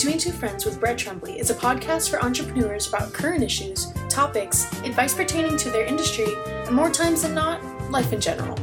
Between 0.00 0.16
Two 0.16 0.32
Friends 0.32 0.64
with 0.64 0.80
Brett 0.80 0.96
Tremblay 0.96 1.38
is 1.38 1.50
a 1.50 1.54
podcast 1.54 2.08
for 2.08 2.24
entrepreneurs 2.24 2.88
about 2.88 3.12
current 3.12 3.44
issues, 3.44 3.92
topics, 4.08 4.64
advice 4.80 5.12
pertaining 5.12 5.58
to 5.58 5.68
their 5.68 5.84
industry, 5.84 6.24
and 6.46 6.74
more 6.74 6.88
times 6.88 7.20
than 7.20 7.34
not, 7.34 7.62
life 7.90 8.10
in 8.14 8.18
general. 8.18 8.58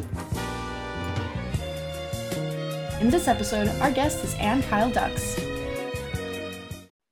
In 2.99 3.11
this 3.11 3.27
episode, 3.27 3.67
our 3.81 3.91
guest 3.91 4.23
is 4.23 4.33
Ann 4.39 4.63
Kyle 4.63 4.89
Dux. 4.89 5.35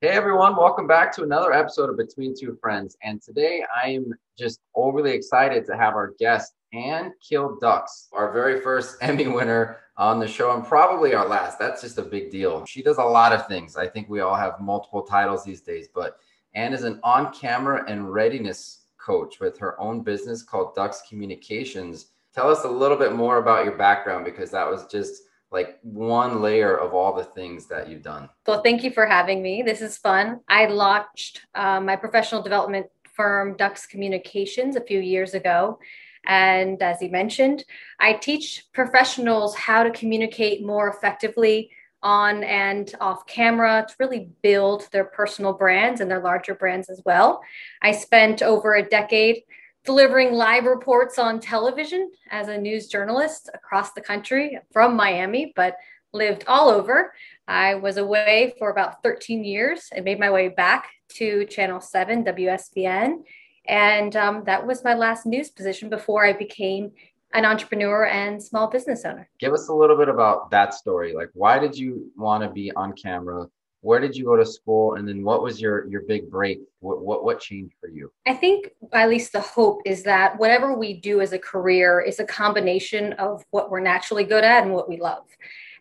Hey 0.02 0.10
everyone, 0.10 0.56
welcome 0.56 0.88
back 0.88 1.16
to 1.18 1.22
another 1.22 1.54
episode 1.54 1.92
of 1.92 1.98
Between 1.98 2.34
Two 2.36 2.58
Friends. 2.60 2.98
And 3.04 3.22
today 3.22 3.64
I 3.80 3.90
am 3.90 4.12
just 4.40 4.60
overly 4.74 5.12
excited 5.12 5.68
to 5.68 5.78
have 5.78 5.94
our 5.94 6.16
guest, 6.18 6.56
Ann 6.76 7.14
Kyle 7.28 7.58
Dux, 7.60 8.10
our 8.12 8.32
very 8.32 8.62
first 8.62 8.98
Emmy 9.02 9.28
winner 9.28 9.78
on 9.98 10.20
the 10.20 10.28
show 10.28 10.54
and 10.54 10.66
probably 10.66 11.14
our 11.14 11.28
last. 11.28 11.58
That's 11.58 11.82
just 11.82 11.98
a 11.98 12.04
big 12.04 12.32
deal. 12.32 12.66
She 12.66 12.84
does 12.84 12.98
a 12.98 13.04
lot 13.04 13.32
of 13.32 13.48
things. 13.48 13.78
I 13.78 13.88
think 13.88 14.10
we 14.10 14.20
all 14.20 14.36
have 14.36 14.60
multiple 14.60 15.04
titles 15.04 15.46
these 15.46 15.62
days, 15.62 15.88
but 15.94 16.20
Ann 16.54 16.74
is 16.74 16.84
an 16.84 17.00
on 17.04 17.34
camera 17.34 17.86
and 17.88 18.12
readiness 18.14 18.82
coach 18.98 19.40
with 19.40 19.58
her 19.60 19.80
own 19.80 20.02
business 20.02 20.44
called 20.44 20.76
Dux 20.76 21.02
Communications. 21.08 22.08
Tell 22.34 22.50
us 22.50 22.66
a 22.66 22.70
little 22.70 22.98
bit 22.98 23.14
more 23.14 23.38
about 23.38 23.64
your 23.64 23.78
background 23.78 24.26
because 24.26 24.52
that 24.52 24.70
was 24.70 24.86
just 24.88 25.24
like 25.52 25.80
one 25.84 26.42
layer 26.42 26.78
of 26.78 26.94
all 26.94 27.16
the 27.16 27.24
things 27.24 27.68
that 27.68 27.88
you've 27.88 28.02
done. 28.02 28.28
Well, 28.46 28.62
thank 28.62 28.84
you 28.84 28.92
for 28.92 29.06
having 29.06 29.42
me. 29.42 29.62
This 29.62 29.82
is 29.82 29.98
fun. 29.98 30.42
I 30.50 30.66
launched 30.66 31.46
uh, 31.56 31.80
my 31.80 31.96
professional 31.96 32.42
development 32.42 32.88
firm, 33.14 33.56
Dux 33.56 33.86
Communications, 33.86 34.76
a 34.76 34.82
few 34.82 35.00
years 35.00 35.34
ago. 35.34 35.80
And 36.28 36.82
as 36.82 37.00
he 37.00 37.08
mentioned, 37.08 37.64
I 38.00 38.14
teach 38.14 38.66
professionals 38.74 39.56
how 39.56 39.84
to 39.84 39.92
communicate 39.92 40.66
more 40.66 40.90
effectively 40.90 41.72
on 42.02 42.44
and 42.44 42.94
off 43.02 43.26
camera 43.26 43.86
to 43.88 43.96
really 44.00 44.30
build 44.44 44.88
their 44.92 45.06
personal 45.06 45.54
brands 45.54 46.02
and 46.02 46.10
their 46.10 46.22
larger 46.22 46.54
brands 46.54 46.90
as 46.90 47.02
well. 47.04 47.42
I 47.82 47.92
spent 47.94 48.44
over 48.44 48.76
a 48.76 48.88
decade 48.88 49.42
delivering 49.86 50.34
live 50.34 50.66
reports 50.66 51.18
on 51.18 51.40
television 51.40 52.12
as 52.30 52.48
a 52.48 52.58
news 52.58 52.88
journalist 52.88 53.50
across 53.54 53.94
the 53.94 54.02
country 54.02 54.60
from 54.72 54.96
Miami, 54.96 55.54
but 55.56 55.78
lived 56.14 56.44
all 56.48 56.70
over. 56.70 57.14
I 57.48 57.76
was 57.76 57.98
away 57.98 58.54
for 58.58 58.70
about 58.70 59.04
13 59.04 59.44
years 59.44 59.90
and 59.92 60.06
made 60.06 60.20
my 60.20 60.32
way 60.32 60.48
back 60.48 60.90
to 61.10 61.46
Channel 61.46 61.82
7 61.82 62.24
WSVN 62.24 63.24
and 63.68 64.16
um, 64.16 64.44
that 64.46 64.66
was 64.66 64.84
my 64.84 64.94
last 64.94 65.26
news 65.26 65.50
position 65.50 65.90
before 65.90 66.26
I 66.26 66.34
became 66.34 66.92
an 67.34 67.46
entrepreneur 67.46 68.06
and 68.06 68.42
small 68.42 68.68
business 68.68 69.04
owner. 69.04 69.30
Give 69.40 69.54
us 69.54 69.68
a 69.68 69.74
little 69.74 69.98
bit 69.98 70.08
about 70.08 70.50
that 70.52 70.74
story. 70.74 71.14
Like, 71.14 71.30
why 71.34 71.60
did 71.60 71.78
you 71.78 72.12
want 72.16 72.44
to 72.44 72.50
be 72.50 72.72
on 72.74 72.94
camera? 72.94 73.48
Where 73.82 74.00
did 74.00 74.16
you 74.16 74.24
go 74.26 74.36
to 74.36 74.46
school? 74.46 74.96
And 74.96 75.08
then 75.08 75.24
what 75.24 75.44
was 75.44 75.62
your, 75.62 75.86
your 75.88 76.02
big 76.04 76.32
break? 76.32 76.60
What, 76.80 77.02
what, 77.02 77.24
what 77.24 77.40
changed 77.40 77.76
for 77.80 77.90
you? 77.90 78.12
I 78.26 78.34
think 78.34 78.72
at 78.94 79.10
least 79.10 79.34
the 79.34 79.42
hope 79.42 79.82
is 79.86 80.02
that 80.04 80.40
whatever 80.40 80.76
we 80.78 80.94
do 80.94 81.22
as 81.22 81.34
a 81.34 81.40
career 81.40 82.02
is 82.02 82.20
a 82.20 82.26
combination 82.26 83.14
of 83.14 83.44
what 83.52 83.70
we're 83.70 83.82
naturally 83.82 84.24
good 84.24 84.44
at 84.44 84.64
and 84.64 84.74
what 84.74 84.90
we 84.90 84.98
love. 84.98 85.26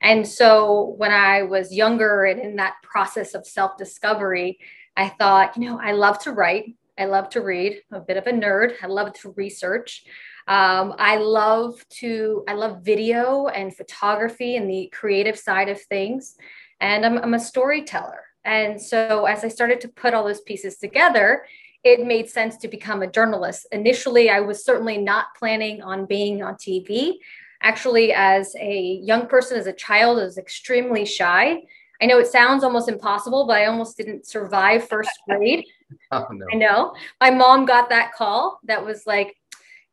And 0.02 0.26
so 0.26 0.94
when 0.98 1.12
I 1.12 1.44
was 1.44 1.72
younger 1.72 2.24
and 2.24 2.40
in 2.40 2.56
that 2.56 2.74
process 2.82 3.34
of 3.34 3.46
self 3.46 3.78
discovery, 3.78 4.58
I 4.96 5.08
thought, 5.08 5.56
you 5.56 5.68
know, 5.68 5.80
I 5.80 5.92
love 5.92 6.18
to 6.20 6.32
write. 6.32 6.74
I 6.98 7.06
love 7.06 7.28
to 7.30 7.40
read. 7.40 7.82
I'm 7.90 8.00
a 8.00 8.04
bit 8.04 8.16
of 8.16 8.26
a 8.26 8.32
nerd. 8.32 8.74
I 8.82 8.86
love 8.86 9.12
to 9.14 9.34
research. 9.36 10.04
Um, 10.46 10.94
I 10.98 11.16
love 11.16 11.84
to, 12.00 12.44
I 12.46 12.54
love 12.54 12.82
video 12.82 13.48
and 13.48 13.74
photography 13.74 14.56
and 14.56 14.68
the 14.68 14.90
creative 14.92 15.38
side 15.38 15.68
of 15.68 15.80
things. 15.80 16.36
And 16.80 17.04
I'm, 17.04 17.18
I'm 17.18 17.34
a 17.34 17.40
storyteller. 17.40 18.20
And 18.44 18.80
so 18.80 19.24
as 19.24 19.42
I 19.42 19.48
started 19.48 19.80
to 19.82 19.88
put 19.88 20.14
all 20.14 20.24
those 20.24 20.42
pieces 20.42 20.76
together, 20.76 21.44
it 21.82 22.06
made 22.06 22.28
sense 22.28 22.56
to 22.58 22.68
become 22.68 23.02
a 23.02 23.10
journalist. 23.10 23.66
Initially, 23.72 24.30
I 24.30 24.40
was 24.40 24.64
certainly 24.64 24.98
not 24.98 25.26
planning 25.38 25.82
on 25.82 26.06
being 26.06 26.42
on 26.42 26.54
TV. 26.54 27.14
Actually, 27.62 28.12
as 28.12 28.54
a 28.60 29.00
young 29.02 29.26
person, 29.26 29.58
as 29.58 29.66
a 29.66 29.72
child, 29.72 30.18
I 30.18 30.24
was 30.24 30.38
extremely 30.38 31.04
shy. 31.06 31.62
I 32.02 32.06
know 32.06 32.18
it 32.18 32.26
sounds 32.26 32.64
almost 32.64 32.88
impossible, 32.88 33.46
but 33.46 33.56
I 33.56 33.66
almost 33.66 33.96
didn't 33.96 34.26
survive 34.26 34.88
first 34.88 35.10
grade. 35.28 35.64
Oh, 36.10 36.26
no. 36.30 36.46
I 36.52 36.56
know. 36.56 36.94
My 37.20 37.30
mom 37.30 37.66
got 37.66 37.88
that 37.90 38.12
call 38.12 38.58
that 38.64 38.84
was 38.84 39.06
like, 39.06 39.36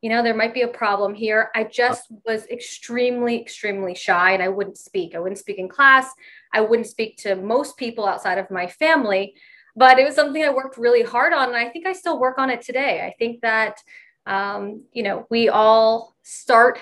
you 0.01 0.09
know, 0.09 0.23
there 0.23 0.33
might 0.33 0.53
be 0.53 0.61
a 0.61 0.67
problem 0.67 1.13
here. 1.13 1.51
I 1.53 1.63
just 1.63 2.11
was 2.25 2.47
extremely, 2.47 3.39
extremely 3.39 3.93
shy 3.93 4.31
and 4.31 4.41
I 4.41 4.49
wouldn't 4.49 4.77
speak. 4.77 5.13
I 5.13 5.19
wouldn't 5.19 5.37
speak 5.37 5.59
in 5.59 5.69
class. 5.69 6.11
I 6.53 6.61
wouldn't 6.61 6.87
speak 6.87 7.17
to 7.17 7.35
most 7.35 7.77
people 7.77 8.07
outside 8.07 8.39
of 8.39 8.49
my 8.49 8.67
family. 8.67 9.35
But 9.75 9.99
it 9.99 10.05
was 10.05 10.15
something 10.15 10.43
I 10.43 10.49
worked 10.49 10.77
really 10.77 11.03
hard 11.03 11.33
on. 11.33 11.49
And 11.49 11.57
I 11.57 11.69
think 11.69 11.85
I 11.85 11.93
still 11.93 12.19
work 12.19 12.39
on 12.39 12.49
it 12.49 12.61
today. 12.61 13.05
I 13.05 13.13
think 13.19 13.41
that, 13.41 13.77
um, 14.25 14.83
you 14.91 15.03
know, 15.03 15.27
we 15.29 15.49
all 15.49 16.15
start 16.23 16.79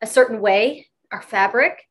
a 0.00 0.06
certain 0.06 0.40
way, 0.40 0.86
our 1.10 1.22
fabric. 1.22 1.82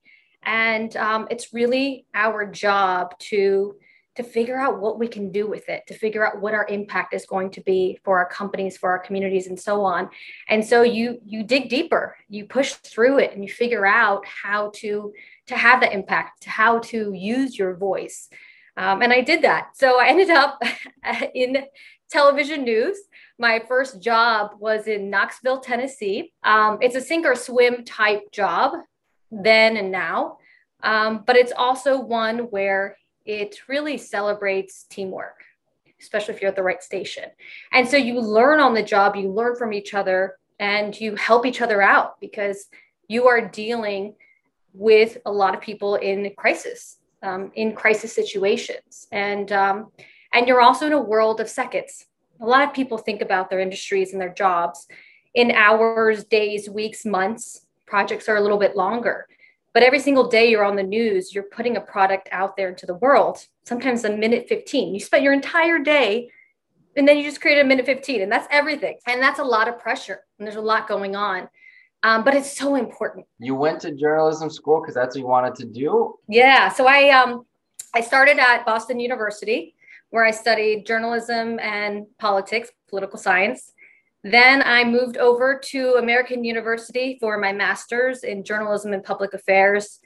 And 0.43 0.95
um, 0.95 1.27
it's 1.29 1.53
really 1.53 2.05
our 2.15 2.49
job 2.49 3.19
to 3.19 3.75
to 4.17 4.23
figure 4.23 4.59
out 4.59 4.79
what 4.79 4.99
we 4.99 5.07
can 5.07 5.31
do 5.31 5.47
with 5.47 5.69
it, 5.69 5.87
to 5.87 5.93
figure 5.93 6.25
out 6.25 6.41
what 6.41 6.53
our 6.53 6.67
impact 6.67 7.13
is 7.13 7.25
going 7.25 7.49
to 7.51 7.61
be 7.61 7.99
for 8.03 8.17
our 8.17 8.27
companies, 8.27 8.77
for 8.77 8.89
our 8.91 8.99
communities, 8.99 9.47
and 9.47 9.59
so 9.59 9.83
on. 9.83 10.09
And 10.49 10.65
so 10.65 10.81
you 10.81 11.19
you 11.25 11.43
dig 11.43 11.69
deeper, 11.69 12.17
you 12.27 12.45
push 12.45 12.73
through 12.73 13.19
it, 13.19 13.33
and 13.33 13.43
you 13.43 13.49
figure 13.49 13.85
out 13.85 14.25
how 14.25 14.71
to 14.75 15.13
to 15.47 15.55
have 15.55 15.81
that 15.81 15.93
impact, 15.93 16.45
how 16.45 16.79
to 16.79 17.13
use 17.13 17.57
your 17.57 17.75
voice. 17.75 18.29
Um, 18.75 19.01
and 19.01 19.11
I 19.13 19.21
did 19.21 19.43
that. 19.43 19.69
So 19.75 19.99
I 19.99 20.07
ended 20.07 20.29
up 20.29 20.61
in 21.33 21.65
television 22.11 22.63
news. 22.63 22.97
My 23.39 23.61
first 23.67 24.01
job 24.01 24.51
was 24.59 24.87
in 24.87 25.09
Knoxville, 25.09 25.59
Tennessee. 25.59 26.33
Um, 26.43 26.77
it's 26.81 26.95
a 26.95 27.01
sink 27.01 27.25
or 27.25 27.35
swim 27.35 27.85
type 27.85 28.31
job 28.31 28.73
then 29.31 29.77
and 29.77 29.91
now. 29.91 30.37
Um, 30.83 31.23
but 31.25 31.35
it's 31.35 31.51
also 31.51 31.99
one 31.99 32.39
where 32.51 32.97
it 33.27 33.59
really 33.67 33.97
celebrates 33.97 34.85
teamwork, 34.89 35.43
especially 36.01 36.33
if 36.33 36.41
you're 36.41 36.49
at 36.49 36.55
the 36.55 36.63
right 36.63 36.81
station. 36.81 37.25
And 37.73 37.87
so 37.87 37.97
you 37.97 38.19
learn 38.19 38.59
on 38.59 38.73
the 38.73 38.81
job, 38.81 39.15
you 39.15 39.29
learn 39.29 39.55
from 39.55 39.73
each 39.73 39.93
other, 39.93 40.37
and 40.59 40.99
you 40.99 41.15
help 41.15 41.45
each 41.45 41.61
other 41.61 41.81
out 41.81 42.19
because 42.19 42.67
you 43.07 43.27
are 43.27 43.47
dealing 43.47 44.15
with 44.73 45.17
a 45.25 45.31
lot 45.31 45.53
of 45.53 45.61
people 45.61 45.95
in 45.95 46.31
crisis, 46.37 46.97
um, 47.21 47.51
in 47.55 47.73
crisis 47.73 48.13
situations, 48.13 49.07
and 49.11 49.51
um, 49.51 49.91
and 50.33 50.47
you're 50.47 50.61
also 50.61 50.87
in 50.87 50.93
a 50.93 51.01
world 51.01 51.39
of 51.39 51.49
seconds. 51.49 52.05
A 52.41 52.45
lot 52.45 52.63
of 52.63 52.73
people 52.73 52.97
think 52.97 53.21
about 53.21 53.49
their 53.49 53.59
industries 53.59 54.13
and 54.13 54.21
their 54.21 54.33
jobs 54.33 54.87
in 55.33 55.51
hours, 55.51 56.23
days, 56.25 56.69
weeks, 56.69 57.05
months. 57.05 57.65
Projects 57.85 58.29
are 58.29 58.35
a 58.35 58.41
little 58.41 58.57
bit 58.57 58.75
longer. 58.75 59.27
But 59.77 59.83
every 59.83 59.99
single 59.99 60.27
day 60.27 60.49
you're 60.49 60.65
on 60.65 60.75
the 60.75 60.81
news, 60.81 61.35
you're 61.35 61.43
putting 61.43 61.77
a 61.77 61.81
product 61.81 62.29
out 62.31 62.57
there 62.57 62.67
into 62.67 62.87
the 62.87 62.95
world, 62.95 63.45
sometimes 63.63 64.03
a 64.05 64.09
minute 64.09 64.49
15. 64.49 64.91
You 64.91 64.99
spent 64.99 65.21
your 65.21 65.33
entire 65.33 65.77
day 65.77 66.31
and 66.95 67.07
then 67.07 67.15
you 67.15 67.23
just 67.23 67.41
create 67.41 67.59
a 67.59 67.63
minute 67.63 67.85
15 67.85 68.23
and 68.23 68.31
that's 68.31 68.47
everything. 68.49 68.97
And 69.05 69.21
that's 69.21 69.37
a 69.37 69.43
lot 69.43 69.67
of 69.67 69.77
pressure 69.77 70.21
and 70.39 70.47
there's 70.47 70.57
a 70.57 70.61
lot 70.61 70.87
going 70.87 71.15
on. 71.15 71.47
Um, 72.01 72.23
but 72.23 72.33
it's 72.33 72.57
so 72.57 72.73
important. 72.73 73.27
You 73.37 73.53
went 73.53 73.79
to 73.81 73.91
journalism 73.91 74.49
school 74.49 74.81
because 74.81 74.95
that's 74.95 75.15
what 75.15 75.21
you 75.21 75.27
wanted 75.27 75.53
to 75.57 75.65
do? 75.65 76.15
Yeah. 76.27 76.69
So 76.69 76.87
I, 76.87 77.11
um, 77.11 77.45
I 77.93 78.01
started 78.01 78.39
at 78.39 78.65
Boston 78.65 78.99
University 78.99 79.75
where 80.09 80.25
I 80.25 80.31
studied 80.31 80.87
journalism 80.87 81.59
and 81.59 82.07
politics, 82.17 82.71
political 82.89 83.19
science. 83.19 83.73
Then 84.31 84.61
I 84.63 84.83
moved 84.83 85.17
over 85.17 85.59
to 85.65 85.95
American 85.95 86.43
University 86.43 87.17
for 87.19 87.37
my 87.37 87.53
master's 87.53 88.23
in 88.23 88.43
journalism 88.43 88.91
and 88.91 89.03
public 89.03 89.33
affairs 89.33 89.99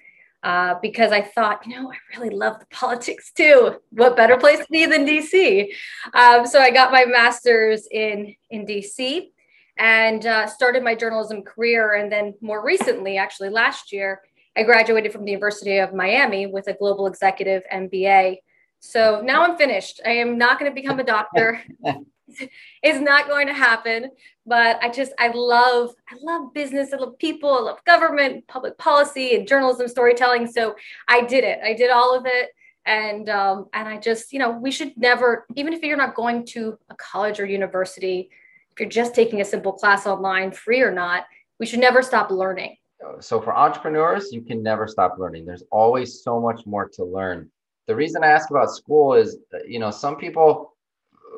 uh, 0.44 0.76
because 0.82 1.12
I 1.12 1.22
thought, 1.22 1.66
you 1.66 1.76
know, 1.76 1.92
I 1.92 1.98
really 2.16 2.30
love 2.30 2.60
the 2.60 2.66
politics 2.72 3.32
too. 3.32 3.80
What 3.92 4.16
better 4.16 4.38
place 4.38 4.60
to 4.60 4.72
be 4.72 4.86
than 4.86 5.06
DC? 5.06 5.70
Um, 6.14 6.46
so 6.46 6.60
I 6.60 6.72
got 6.72 6.92
my 6.92 7.06
master's 7.06 7.88
in 7.90 8.36
in 8.50 8.66
DC 8.66 9.30
and 9.78 10.26
uh, 10.26 10.46
started 10.48 10.84
my 10.84 10.94
journalism 10.94 11.42
career. 11.42 11.94
And 11.94 12.12
then 12.12 12.36
more 12.42 12.64
recently, 12.64 13.18
actually 13.18 13.50
last 13.50 13.92
year, 13.92 14.22
I 14.56 14.64
graduated 14.64 15.12
from 15.12 15.26
the 15.26 15.32
University 15.32 15.78
of 15.78 15.94
Miami 15.94 16.46
with 16.46 16.68
a 16.68 16.74
global 16.74 17.08
executive 17.08 17.64
MBA. 17.74 18.38
So 18.82 19.22
now 19.24 19.44
I'm 19.44 19.58
finished. 19.58 20.02
I 20.06 20.12
am 20.12 20.38
not 20.38 20.60
going 20.60 20.70
to 20.70 20.76
become 20.76 21.00
a 21.00 21.04
doctor. 21.04 21.62
is 22.84 23.00
not 23.02 23.28
going 23.28 23.48
to 23.48 23.54
happen. 23.54 24.12
But 24.46 24.80
I 24.82 24.90
just 24.90 25.14
I 25.20 25.32
love 25.34 25.94
I 26.10 26.16
love 26.22 26.54
business, 26.54 26.94
I 26.94 26.98
love 26.98 27.18
people, 27.20 27.50
I 27.50 27.62
love 27.62 27.84
government, 27.86 28.48
public 28.48 28.78
policy, 28.78 29.36
and 29.36 29.48
journalism, 29.48 29.88
storytelling. 29.88 30.48
So 30.52 30.76
I 31.08 31.22
did 31.22 31.44
it. 31.44 31.60
I 31.64 31.74
did 31.74 31.92
all 31.92 32.18
of 32.18 32.26
it, 32.26 32.50
and 32.86 33.30
um, 33.30 33.68
and 33.74 33.88
I 33.88 33.98
just 33.98 34.34
you 34.34 34.40
know 34.40 34.52
we 34.52 34.72
should 34.72 34.98
never 34.98 35.46
even 35.56 35.74
if 35.74 35.84
you're 35.84 35.98
not 35.98 36.16
going 36.16 36.46
to 36.48 36.78
a 36.90 36.96
college 36.96 37.40
or 37.40 37.46
university, 37.46 38.30
if 38.72 38.80
you're 38.80 38.90
just 38.90 39.14
taking 39.14 39.42
a 39.42 39.46
simple 39.46 39.74
class 39.74 40.08
online, 40.08 40.52
free 40.52 40.82
or 40.82 40.92
not, 40.92 41.26
we 41.60 41.66
should 41.66 41.80
never 41.80 42.02
stop 42.02 42.32
learning. 42.32 42.78
So 43.20 43.42
for 43.42 43.56
entrepreneurs, 43.56 44.32
you 44.32 44.42
can 44.42 44.62
never 44.62 44.88
stop 44.88 45.18
learning. 45.18 45.46
There's 45.46 45.64
always 45.72 46.22
so 46.24 46.40
much 46.40 46.68
more 46.68 46.88
to 46.90 47.04
learn 47.04 47.50
the 47.92 47.96
reason 47.96 48.24
I 48.24 48.28
ask 48.28 48.50
about 48.50 48.72
school 48.72 49.16
is, 49.16 49.38
you 49.68 49.78
know, 49.78 49.92
some 49.92 50.16
people 50.16 50.71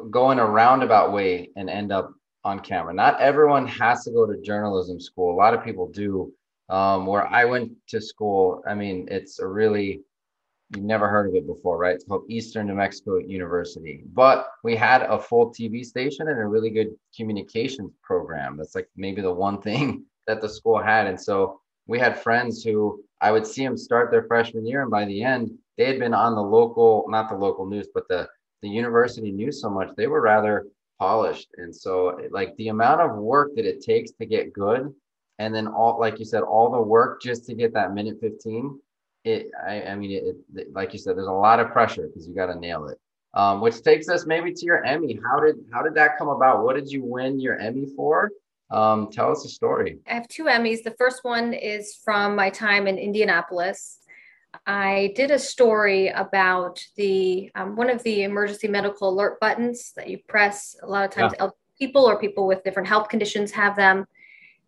go 0.10 0.32
in 0.32 0.40
a 0.40 0.46
roundabout 0.46 1.12
way 1.12 1.50
and 1.56 1.70
end 1.70 1.92
up 1.92 2.14
on 2.44 2.60
camera. 2.60 2.94
Not 2.94 3.20
everyone 3.22 3.68
has 3.68 4.04
to 4.04 4.12
go 4.12 4.26
to 4.26 4.42
journalism 4.42 5.00
school. 5.00 5.34
A 5.34 5.38
lot 5.38 5.54
of 5.54 5.64
people 5.64 5.90
do. 5.90 6.32
Um, 6.70 7.06
where 7.06 7.28
I 7.28 7.46
went 7.46 7.72
to 7.90 8.02
school, 8.02 8.64
I 8.68 8.74
mean, 8.74 9.08
it's 9.12 9.40
a 9.40 9.48
really 9.48 10.02
you've 10.76 10.86
never 10.86 11.08
heard 11.08 11.28
of 11.28 11.36
it 11.36 11.46
before, 11.46 11.78
right? 11.78 11.96
It's 11.96 12.06
called 12.06 12.26
Eastern 12.30 12.68
New 12.68 12.76
Mexico 12.76 13.18
University. 13.18 14.04
But 14.14 14.48
we 14.64 14.76
had 14.76 15.04
a 15.04 15.20
full 15.20 15.52
TV 15.52 15.86
station 15.86 16.28
and 16.28 16.40
a 16.40 16.46
really 16.46 16.70
good 16.70 16.96
communications 17.16 17.92
program. 18.02 18.58
That's 18.58 18.76
like 18.76 18.90
maybe 18.96 19.22
the 19.22 19.32
one 19.32 19.62
thing 19.62 20.06
that 20.28 20.42
the 20.42 20.50
school 20.50 20.82
had. 20.82 21.08
And 21.08 21.20
so 21.20 21.60
we 21.86 22.00
had 22.00 22.20
friends 22.20 22.64
who 22.64 23.04
I 23.22 23.32
would 23.32 23.46
see 23.46 23.64
them 23.64 23.78
start 23.78 24.10
their 24.10 24.24
freshman 24.24 24.66
year, 24.66 24.82
and 24.82 24.92
by 24.92 25.06
the 25.06 25.24
end, 25.24 25.52
they 25.78 25.86
had 25.86 26.00
been 26.00 26.14
on 26.14 26.36
the 26.36 26.42
local, 26.42 27.06
not 27.10 27.30
the 27.30 27.36
local 27.36 27.66
news, 27.66 27.88
but 27.94 28.08
the 28.08 28.28
the 28.64 28.70
university 28.70 29.32
knew 29.32 29.52
so 29.52 29.70
much 29.70 29.90
they 29.96 30.08
were 30.08 30.22
rather 30.22 30.66
polished. 31.00 31.50
And 31.58 31.76
so, 31.76 32.20
like 32.32 32.56
the 32.56 32.70
amount 32.70 33.02
of 33.02 33.16
work 33.18 33.52
that 33.56 33.66
it 33.66 33.84
takes 33.84 34.12
to 34.14 34.26
get 34.26 34.54
good, 34.54 34.92
and 35.38 35.54
then 35.54 35.68
all, 35.68 36.00
like 36.00 36.18
you 36.18 36.26
said, 36.26 36.42
all 36.42 36.72
the 36.72 36.82
work 36.82 37.22
just 37.22 37.46
to 37.46 37.54
get 37.54 37.74
that 37.74 37.94
minute 37.94 38.18
fifteen 38.20 38.80
it 39.24 39.52
I, 39.66 39.84
I 39.84 39.96
mean 39.96 40.12
it, 40.12 40.36
it, 40.56 40.74
like 40.74 40.94
you 40.94 41.00
said 41.00 41.16
there's 41.16 41.28
a 41.28 41.32
lot 41.32 41.60
of 41.60 41.72
pressure 41.72 42.08
because 42.08 42.28
you 42.28 42.36
got 42.36 42.48
to 42.48 42.60
nail 42.60 42.88
it. 42.88 43.00
Um, 43.36 43.62
which 43.62 43.82
takes 43.82 44.10
us 44.10 44.28
maybe 44.28 44.54
to 44.54 44.66
your 44.66 44.84
emmy. 44.86 45.20
How 45.26 45.40
did 45.40 45.56
how 45.72 45.82
did 45.82 45.96
that 45.96 46.18
come 46.20 46.28
about? 46.28 46.64
What 46.64 46.76
did 46.76 46.92
you 46.92 47.04
win 47.04 47.40
your 47.40 47.58
emmy 47.58 47.88
for? 47.96 48.30
Um, 48.70 49.10
tell 49.12 49.32
us 49.32 49.44
a 49.46 49.50
story. 49.50 49.98
I 50.08 50.14
have 50.14 50.28
two 50.28 50.46
emmys. 50.46 50.84
The 50.84 50.96
first 50.98 51.24
one 51.24 51.54
is 51.54 52.00
from 52.04 52.36
my 52.36 52.50
time 52.50 52.88
in 52.88 52.98
indianapolis 52.98 54.00
i 54.66 55.12
did 55.16 55.32
a 55.32 55.40
story 55.40 56.10
about 56.10 56.84
the 56.96 57.50
um, 57.56 57.76
one 57.76 57.90
of 57.90 58.02
the 58.04 58.24
emergency 58.24 58.68
medical 58.68 59.10
alert 59.10 59.40
buttons 59.40 59.94
that 59.96 60.10
you 60.10 60.18
press 60.28 60.76
a 60.84 60.88
lot 60.88 61.06
of 61.06 61.12
times 61.12 61.34
yeah. 61.40 61.50
people 61.80 62.04
or 62.04 62.20
people 62.20 62.48
with 62.48 62.64
different 62.64 62.88
health 62.88 63.10
conditions 63.10 63.52
have 63.52 63.76
them 63.76 64.06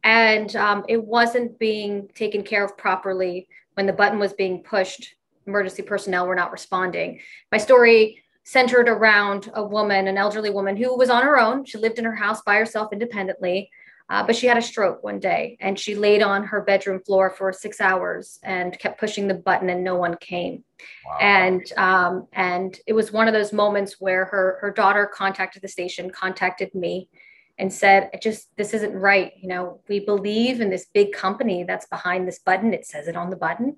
and 0.06 0.56
um, 0.56 0.86
it 0.88 1.04
wasn't 1.04 1.58
being 1.58 2.08
taken 2.14 2.44
care 2.44 2.64
of 2.64 2.78
properly 2.78 3.48
when 3.74 3.88
the 3.88 3.94
button 3.94 4.20
was 4.20 4.34
being 4.34 4.62
pushed, 4.62 5.16
emergency 5.48 5.82
personnel 5.82 6.28
were 6.28 6.36
not 6.36 6.52
responding. 6.52 7.20
My 7.52 7.58
story 7.58 8.24
centered 8.44 8.88
around 8.88 9.52
a 9.56 9.64
woman, 9.64 10.08
an 10.08 10.18
elderly 10.18 10.52
woman 10.52 10.78
who 10.78 10.96
was 10.96 11.10
on 11.10 11.24
her 11.24 11.40
own. 11.40 11.66
She 11.66 11.80
lived 11.80 11.98
in 11.98 12.06
her 12.06 12.16
house 12.16 12.42
by 12.44 12.58
herself 12.58 12.94
independently, 12.94 13.72
uh, 14.10 14.24
but 14.26 14.36
she 14.36 14.48
had 14.48 14.58
a 14.58 14.62
stroke 14.62 15.04
one 15.04 15.20
day 15.20 15.58
and 15.60 15.80
she 15.80 15.96
laid 15.96 16.22
on 16.22 16.44
her 16.44 16.62
bedroom 16.62 17.02
floor 17.04 17.30
for 17.30 17.52
six 17.52 17.82
hours 17.82 18.40
and 18.44 18.78
kept 18.78 19.00
pushing 19.00 19.28
the 19.28 19.34
button 19.34 19.70
and 19.70 19.84
no 19.84 19.96
one 19.96 20.16
came. 20.18 20.64
Wow. 21.06 21.18
And 21.20 21.74
um, 21.78 22.28
and 22.34 22.78
it 22.86 22.94
was 22.94 23.12
one 23.12 23.28
of 23.28 23.34
those 23.34 23.52
moments 23.52 23.96
where 24.00 24.26
her 24.26 24.58
her 24.62 24.72
daughter 24.72 25.06
contacted 25.08 25.62
the 25.62 25.68
station, 25.68 26.12
contacted 26.12 26.76
me, 26.76 27.10
and 27.58 27.72
said, 27.72 28.10
it 28.14 28.22
just, 28.22 28.56
this 28.58 28.74
isn't 28.74 28.94
right. 28.94 29.32
You 29.40 29.48
know, 29.48 29.82
we 29.88 30.00
believe 30.00 30.62
in 30.62 30.70
this 30.70 30.88
big 30.94 31.14
company 31.14 31.64
that's 31.64 31.88
behind 31.88 32.28
this 32.28 32.40
button. 32.40 32.74
It 32.74 32.86
says 32.86 33.08
it 33.08 33.16
on 33.16 33.30
the 33.30 33.36
button. 33.38 33.78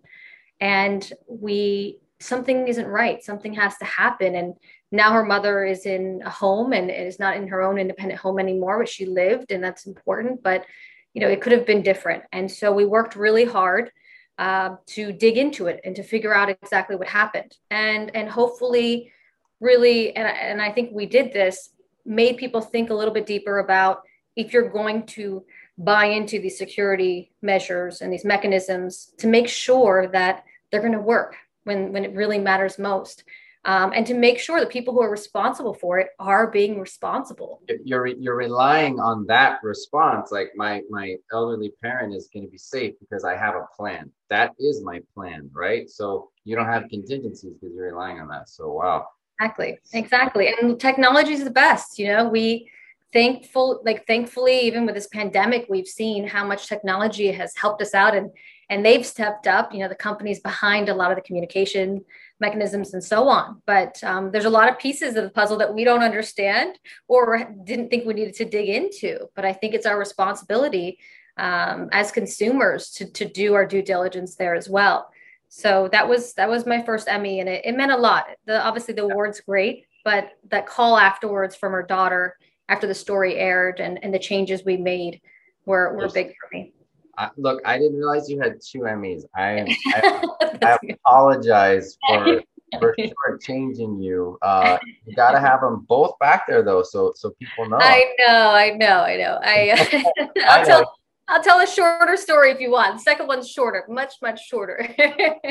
And 0.59 1.07
we, 1.27 1.99
something 2.19 2.67
isn't 2.67 2.87
right. 2.87 3.23
Something 3.23 3.53
has 3.53 3.77
to 3.77 3.85
happen. 3.85 4.35
And 4.35 4.55
now 4.91 5.13
her 5.13 5.23
mother 5.23 5.65
is 5.65 5.85
in 5.85 6.21
a 6.25 6.29
home 6.29 6.73
and 6.73 6.89
is 6.89 7.19
not 7.19 7.37
in 7.37 7.47
her 7.47 7.61
own 7.61 7.77
independent 7.77 8.19
home 8.19 8.39
anymore, 8.39 8.79
but 8.79 8.89
she 8.89 9.05
lived, 9.05 9.51
and 9.51 9.63
that's 9.63 9.85
important. 9.85 10.41
But, 10.41 10.65
you 11.13 11.21
know, 11.21 11.29
it 11.29 11.41
could 11.41 11.51
have 11.51 11.65
been 11.65 11.83
different. 11.83 12.23
And 12.31 12.49
so 12.49 12.71
we 12.71 12.85
worked 12.85 13.15
really 13.15 13.45
hard 13.45 13.91
uh, 14.37 14.75
to 14.87 15.11
dig 15.11 15.37
into 15.37 15.67
it 15.67 15.81
and 15.83 15.95
to 15.95 16.03
figure 16.03 16.33
out 16.33 16.49
exactly 16.49 16.95
what 16.95 17.07
happened. 17.07 17.55
And, 17.69 18.15
and 18.15 18.29
hopefully, 18.29 19.11
really, 19.59 20.15
and, 20.15 20.27
and 20.27 20.61
I 20.61 20.71
think 20.71 20.91
we 20.93 21.05
did 21.05 21.33
this 21.33 21.69
made 22.05 22.37
people 22.37 22.61
think 22.61 22.89
a 22.89 22.93
little 22.93 23.13
bit 23.13 23.25
deeper 23.25 23.59
about 23.59 24.01
if 24.35 24.53
you're 24.53 24.69
going 24.69 25.05
to 25.05 25.43
buy 25.77 26.05
into 26.05 26.39
these 26.39 26.57
security 26.57 27.31
measures 27.41 28.01
and 28.01 28.11
these 28.11 28.23
mechanisms 28.23 29.11
to 29.17 29.27
make 29.27 29.47
sure 29.47 30.07
that 30.07 30.43
they're 30.71 30.81
going 30.81 30.93
to 30.93 30.99
work 30.99 31.35
when, 31.67 31.91
when 31.93 32.05
it 32.05 32.15
really 32.15 32.39
matters 32.39 32.79
most. 32.79 33.23
Um, 33.65 33.91
and 33.93 34.07
to 34.07 34.13
make 34.13 34.39
sure 34.39 34.61
the 34.61 34.65
people 34.65 34.93
who 34.93 35.01
are 35.01 35.11
responsible 35.11 35.73
for 35.73 35.99
it 35.99 36.09
are 36.19 36.49
being 36.49 36.79
responsible. 36.79 37.61
You're 37.83 38.07
you're 38.07 38.37
relying 38.37 38.97
on 38.97 39.25
that 39.27 39.59
response. 39.61 40.31
Like 40.31 40.51
my 40.55 40.83
my 40.89 41.15
elderly 41.33 41.73
parent 41.83 42.15
is 42.15 42.29
going 42.33 42.45
to 42.45 42.51
be 42.51 42.57
safe 42.57 42.93
because 43.01 43.25
I 43.25 43.35
have 43.35 43.55
a 43.55 43.65
plan. 43.75 44.09
That 44.29 44.53
is 44.57 44.81
my 44.83 45.01
plan, 45.13 45.49
right? 45.51 45.89
So 45.89 46.29
you 46.45 46.55
don't 46.55 46.67
have 46.67 46.87
contingencies 46.89 47.55
because 47.59 47.75
you're 47.75 47.91
relying 47.91 48.21
on 48.21 48.29
that. 48.29 48.47
So 48.47 48.71
wow, 48.71 49.07
Exactly. 49.41 49.77
Exactly. 49.93 50.47
And 50.47 50.79
technology 50.79 51.33
is 51.33 51.43
the 51.43 51.51
best. 51.51 51.99
You 51.99 52.07
know, 52.07 52.29
we 52.29 52.71
thankful 53.13 53.81
like 53.85 54.05
thankfully 54.05 54.59
even 54.61 54.85
with 54.85 54.93
this 54.93 55.07
pandemic 55.07 55.65
we've 55.69 55.87
seen 55.87 56.27
how 56.27 56.45
much 56.45 56.67
technology 56.67 57.31
has 57.31 57.55
helped 57.55 57.81
us 57.81 57.93
out 57.93 58.13
and 58.13 58.29
and 58.69 58.85
they've 58.85 59.05
stepped 59.05 59.47
up 59.47 59.73
you 59.73 59.79
know 59.79 59.87
the 59.87 59.95
companies 59.95 60.39
behind 60.39 60.89
a 60.89 60.93
lot 60.93 61.11
of 61.11 61.15
the 61.15 61.21
communication 61.21 62.03
mechanisms 62.39 62.93
and 62.93 63.03
so 63.03 63.27
on 63.27 63.61
but 63.65 64.01
um, 64.03 64.31
there's 64.31 64.45
a 64.45 64.49
lot 64.49 64.69
of 64.69 64.77
pieces 64.79 65.15
of 65.15 65.23
the 65.23 65.29
puzzle 65.29 65.57
that 65.57 65.73
we 65.73 65.83
don't 65.83 66.03
understand 66.03 66.77
or 67.07 67.47
didn't 67.63 67.89
think 67.89 68.05
we 68.05 68.13
needed 68.13 68.33
to 68.33 68.45
dig 68.45 68.69
into 68.69 69.27
but 69.35 69.45
i 69.45 69.53
think 69.53 69.73
it's 69.73 69.85
our 69.85 69.97
responsibility 69.97 70.97
um, 71.37 71.87
as 71.91 72.11
consumers 72.11 72.89
to, 72.89 73.05
to 73.11 73.23
do 73.25 73.53
our 73.53 73.65
due 73.65 73.81
diligence 73.81 74.35
there 74.35 74.55
as 74.55 74.67
well 74.69 75.09
so 75.49 75.89
that 75.91 76.07
was 76.07 76.33
that 76.33 76.49
was 76.49 76.65
my 76.65 76.83
first 76.83 77.07
Emmy, 77.07 77.39
and 77.39 77.49
it, 77.49 77.65
it 77.65 77.75
meant 77.75 77.91
a 77.91 77.97
lot. 77.97 78.25
The 78.45 78.63
obviously 78.63 78.93
the 78.93 79.03
award's 79.03 79.39
great, 79.41 79.85
but 80.03 80.31
that 80.49 80.67
call 80.67 80.97
afterwards 80.97 81.55
from 81.55 81.71
her 81.71 81.83
daughter 81.83 82.37
after 82.69 82.85
the 82.85 82.93
story 82.93 83.35
aired 83.35 83.79
and, 83.79 84.03
and 84.03 84.13
the 84.13 84.19
changes 84.19 84.65
we 84.65 84.77
made 84.77 85.21
were 85.65 85.95
were 85.95 86.09
big 86.09 86.27
for 86.27 86.49
me. 86.51 86.73
I, 87.17 87.29
look, 87.37 87.61
I 87.65 87.77
didn't 87.77 87.97
realize 87.97 88.29
you 88.29 88.39
had 88.39 88.59
two 88.61 88.79
Emmys. 88.79 89.23
I 89.35 89.65
I, 89.87 90.31
I 90.61 90.77
apologize 90.91 91.97
for 92.07 92.43
for 92.79 93.37
changing 93.41 93.99
you. 93.99 94.37
Uh, 94.41 94.77
you 95.05 95.15
got 95.15 95.31
to 95.31 95.39
have 95.39 95.61
them 95.61 95.85
both 95.87 96.17
back 96.19 96.43
there 96.47 96.63
though, 96.63 96.83
so 96.83 97.13
so 97.15 97.31
people 97.31 97.67
know. 97.69 97.77
I 97.77 98.13
know, 98.19 98.51
I 98.51 98.69
know, 98.71 99.01
I 99.01 99.17
know. 99.17 99.39
I 99.41 100.13
I'll 100.47 100.65
tell 100.65 100.93
I'll 101.29 101.43
tell 101.43 101.59
a 101.59 101.67
shorter 101.67 102.15
story 102.15 102.51
if 102.51 102.61
you 102.61 102.71
want. 102.71 102.95
The 102.95 103.01
second 103.01 103.27
one's 103.27 103.49
shorter, 103.49 103.83
much, 103.89 104.13
much 104.21 104.47
shorter. 104.47 104.87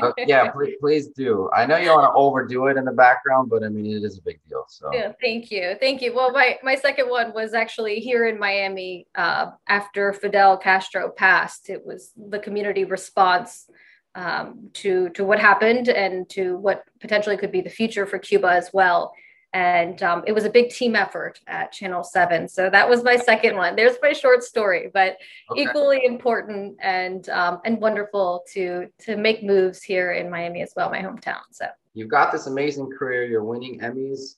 uh, 0.03 0.13
yeah, 0.27 0.51
please, 0.53 0.75
please 0.81 1.09
do. 1.09 1.51
I 1.55 1.67
know 1.67 1.77
you 1.77 1.87
don't 1.87 2.01
want 2.01 2.15
to 2.15 2.19
overdo 2.19 2.67
it 2.69 2.79
in 2.79 2.87
the 2.87 2.93
background, 2.93 3.51
but 3.51 3.63
I 3.63 3.69
mean, 3.69 3.85
it 3.85 4.03
is 4.03 4.17
a 4.17 4.23
big 4.23 4.41
deal. 4.49 4.65
So 4.69 4.91
yeah, 4.95 5.13
thank 5.21 5.51
you. 5.51 5.77
Thank 5.79 6.01
you. 6.01 6.15
Well, 6.15 6.33
my, 6.33 6.59
my 6.63 6.77
second 6.77 7.11
one 7.11 7.35
was 7.35 7.53
actually 7.53 8.01
here 8.01 8.27
in 8.27 8.39
Miami 8.39 9.07
uh, 9.15 9.51
after 9.69 10.15
Fidel 10.15 10.57
Castro 10.57 11.11
passed. 11.11 11.69
It 11.69 11.85
was 11.85 12.13
the 12.17 12.39
community 12.39 12.85
response 12.85 13.69
um, 14.15 14.71
to, 14.75 15.11
to 15.11 15.27
what 15.27 15.39
happened 15.39 15.91
and 15.91 16.27
to 16.31 16.57
what 16.57 16.85
potentially 17.01 17.37
could 17.37 17.53
be 17.53 17.61
the 17.61 17.69
future 17.69 18.07
for 18.07 18.19
Cuba 18.19 18.49
as 18.49 18.71
well 18.73 19.13
and 19.57 20.03
um, 20.03 20.23
it 20.27 20.33
was 20.33 20.45
a 20.45 20.51
big 20.51 20.69
team 20.69 20.95
effort 20.95 21.41
at 21.47 21.73
channel 21.73 22.05
7 22.05 22.47
so 22.47 22.69
that 22.69 22.87
was 22.87 23.03
my 23.03 23.17
second 23.17 23.57
one. 23.57 23.75
There's 23.75 23.97
my 24.03 24.13
short 24.13 24.45
story 24.45 24.91
but 24.93 25.17
okay. 25.51 25.63
equally 25.63 26.05
important 26.05 26.77
and 26.83 27.29
um, 27.31 27.61
and 27.65 27.81
wonderful 27.81 28.45
to 28.53 28.89
to 28.99 29.17
make 29.17 29.43
moves 29.43 29.83
here 29.83 30.13
in 30.13 30.31
miami 30.31 30.61
as 30.61 30.75
well 30.77 30.91
my 30.91 31.01
hometown 31.01 31.41
so. 31.51 31.67
You've 31.95 32.11
got 32.11 32.31
this 32.31 32.47
amazing 32.47 32.91
career. 32.91 33.25
You're 33.25 33.45
winning 33.45 33.81
emmys. 33.81 34.37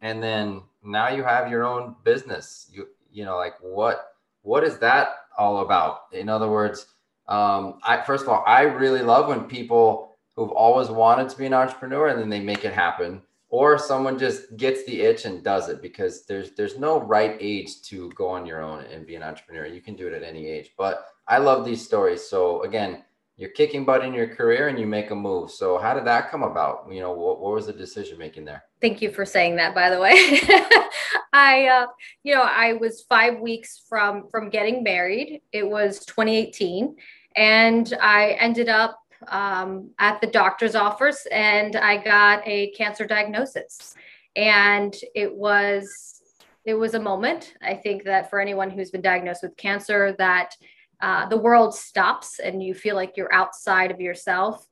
And 0.00 0.22
then 0.22 0.62
now 0.82 1.10
you 1.10 1.22
have 1.22 1.50
your 1.50 1.66
own 1.66 1.94
business. 2.02 2.70
You 2.72 2.88
you 3.12 3.26
know 3.26 3.36
like 3.36 3.56
what 3.60 4.14
what 4.40 4.64
is 4.64 4.78
that 4.78 5.08
all 5.36 5.58
about? 5.58 6.04
In 6.12 6.30
other 6.30 6.48
words 6.48 6.86
um, 7.28 7.78
I 7.82 8.00
first 8.00 8.22
of 8.22 8.30
all 8.30 8.42
I 8.46 8.62
really 8.62 9.02
love 9.02 9.28
when 9.28 9.44
people 9.44 10.16
who've 10.34 10.56
always 10.64 10.88
wanted 10.88 11.28
to 11.28 11.36
be 11.36 11.44
an 11.44 11.52
entrepreneur 11.52 12.08
and 12.08 12.18
then 12.18 12.30
they 12.30 12.40
make 12.40 12.64
it 12.64 12.72
happen 12.72 13.20
or 13.50 13.76
someone 13.78 14.16
just 14.16 14.56
gets 14.56 14.84
the 14.84 15.00
itch 15.02 15.24
and 15.24 15.42
does 15.42 15.68
it 15.68 15.82
because 15.82 16.24
there's 16.24 16.52
there's 16.52 16.78
no 16.78 17.00
right 17.00 17.36
age 17.40 17.82
to 17.82 18.10
go 18.12 18.28
on 18.28 18.46
your 18.46 18.62
own 18.62 18.84
and 18.84 19.06
be 19.06 19.16
an 19.16 19.22
entrepreneur. 19.22 19.66
You 19.66 19.82
can 19.82 19.96
do 19.96 20.06
it 20.06 20.14
at 20.14 20.22
any 20.22 20.46
age 20.46 20.70
but 20.78 21.06
i 21.28 21.38
love 21.38 21.64
these 21.64 21.84
stories. 21.84 22.26
So 22.26 22.62
again 22.62 23.04
you're 23.36 23.50
kicking 23.50 23.86
butt 23.86 24.04
in 24.04 24.12
your 24.12 24.28
career 24.28 24.68
and 24.68 24.78
you 24.78 24.86
make 24.86 25.10
a 25.10 25.14
move. 25.14 25.50
So 25.50 25.78
how 25.78 25.94
did 25.94 26.04
that 26.04 26.30
come 26.30 26.42
about? 26.42 26.86
You 26.90 27.00
know 27.00 27.12
what, 27.12 27.40
what 27.40 27.54
was 27.54 27.66
the 27.66 27.72
decision 27.72 28.18
making 28.18 28.44
there? 28.44 28.64
Thank 28.82 29.00
you 29.00 29.10
for 29.10 29.24
saying 29.24 29.56
that 29.56 29.74
by 29.74 29.90
the 29.90 29.98
way. 29.98 30.12
I 31.32 31.66
uh, 31.66 31.86
you 32.22 32.34
know 32.34 32.42
i 32.42 32.72
was 32.74 33.02
five 33.02 33.40
weeks 33.40 33.82
from 33.88 34.28
from 34.30 34.48
getting 34.48 34.82
married. 34.82 35.42
It 35.52 35.68
was 35.68 36.04
2018 36.06 36.96
and 37.36 37.94
i 38.00 38.30
ended 38.32 38.68
up 38.68 38.99
um, 39.28 39.90
at 39.98 40.20
the 40.20 40.26
doctor's 40.26 40.74
office 40.74 41.26
and 41.30 41.76
I 41.76 41.96
got 42.02 42.46
a 42.46 42.70
cancer 42.72 43.06
diagnosis. 43.06 43.94
And 44.36 44.94
it 45.14 45.34
was 45.34 46.22
it 46.64 46.74
was 46.74 46.94
a 46.94 47.00
moment. 47.00 47.54
I 47.62 47.74
think 47.74 48.04
that 48.04 48.28
for 48.30 48.38
anyone 48.40 48.70
who's 48.70 48.90
been 48.90 49.00
diagnosed 49.00 49.42
with 49.42 49.56
cancer, 49.56 50.14
that 50.18 50.54
uh, 51.00 51.26
the 51.28 51.36
world 51.38 51.74
stops 51.74 52.38
and 52.38 52.62
you 52.62 52.74
feel 52.74 52.94
like 52.94 53.16
you're 53.16 53.32
outside 53.32 53.90
of 53.90 54.00
yourself. 54.00 54.66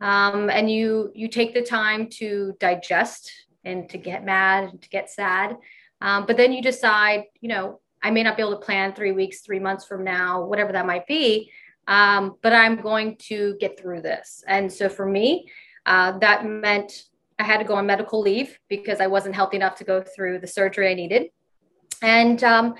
um, 0.00 0.50
and 0.50 0.70
you 0.70 1.10
you 1.14 1.28
take 1.28 1.54
the 1.54 1.62
time 1.62 2.08
to 2.10 2.54
digest 2.60 3.30
and 3.64 3.88
to 3.90 3.98
get 3.98 4.24
mad 4.24 4.64
and 4.70 4.82
to 4.82 4.88
get 4.88 5.10
sad 5.10 5.56
um, 6.00 6.26
but 6.26 6.36
then 6.36 6.52
you 6.52 6.62
decide 6.62 7.24
you 7.40 7.48
know 7.48 7.80
i 8.02 8.10
may 8.10 8.22
not 8.22 8.36
be 8.36 8.42
able 8.42 8.58
to 8.58 8.64
plan 8.64 8.92
three 8.92 9.12
weeks 9.12 9.40
three 9.40 9.58
months 9.58 9.84
from 9.86 10.04
now 10.04 10.44
whatever 10.44 10.72
that 10.72 10.86
might 10.86 11.06
be 11.06 11.50
um, 11.88 12.36
but 12.42 12.52
i'm 12.52 12.76
going 12.80 13.16
to 13.16 13.56
get 13.60 13.78
through 13.78 14.00
this 14.00 14.42
and 14.46 14.72
so 14.72 14.88
for 14.88 15.06
me 15.06 15.46
uh, 15.86 16.18
that 16.18 16.44
meant 16.44 17.04
i 17.38 17.44
had 17.44 17.58
to 17.58 17.64
go 17.64 17.74
on 17.74 17.86
medical 17.86 18.20
leave 18.20 18.58
because 18.68 19.00
i 19.00 19.06
wasn't 19.06 19.34
healthy 19.34 19.56
enough 19.56 19.76
to 19.76 19.84
go 19.84 20.02
through 20.02 20.38
the 20.38 20.46
surgery 20.46 20.88
i 20.90 20.94
needed 20.94 21.28
and 22.02 22.42
um, 22.44 22.74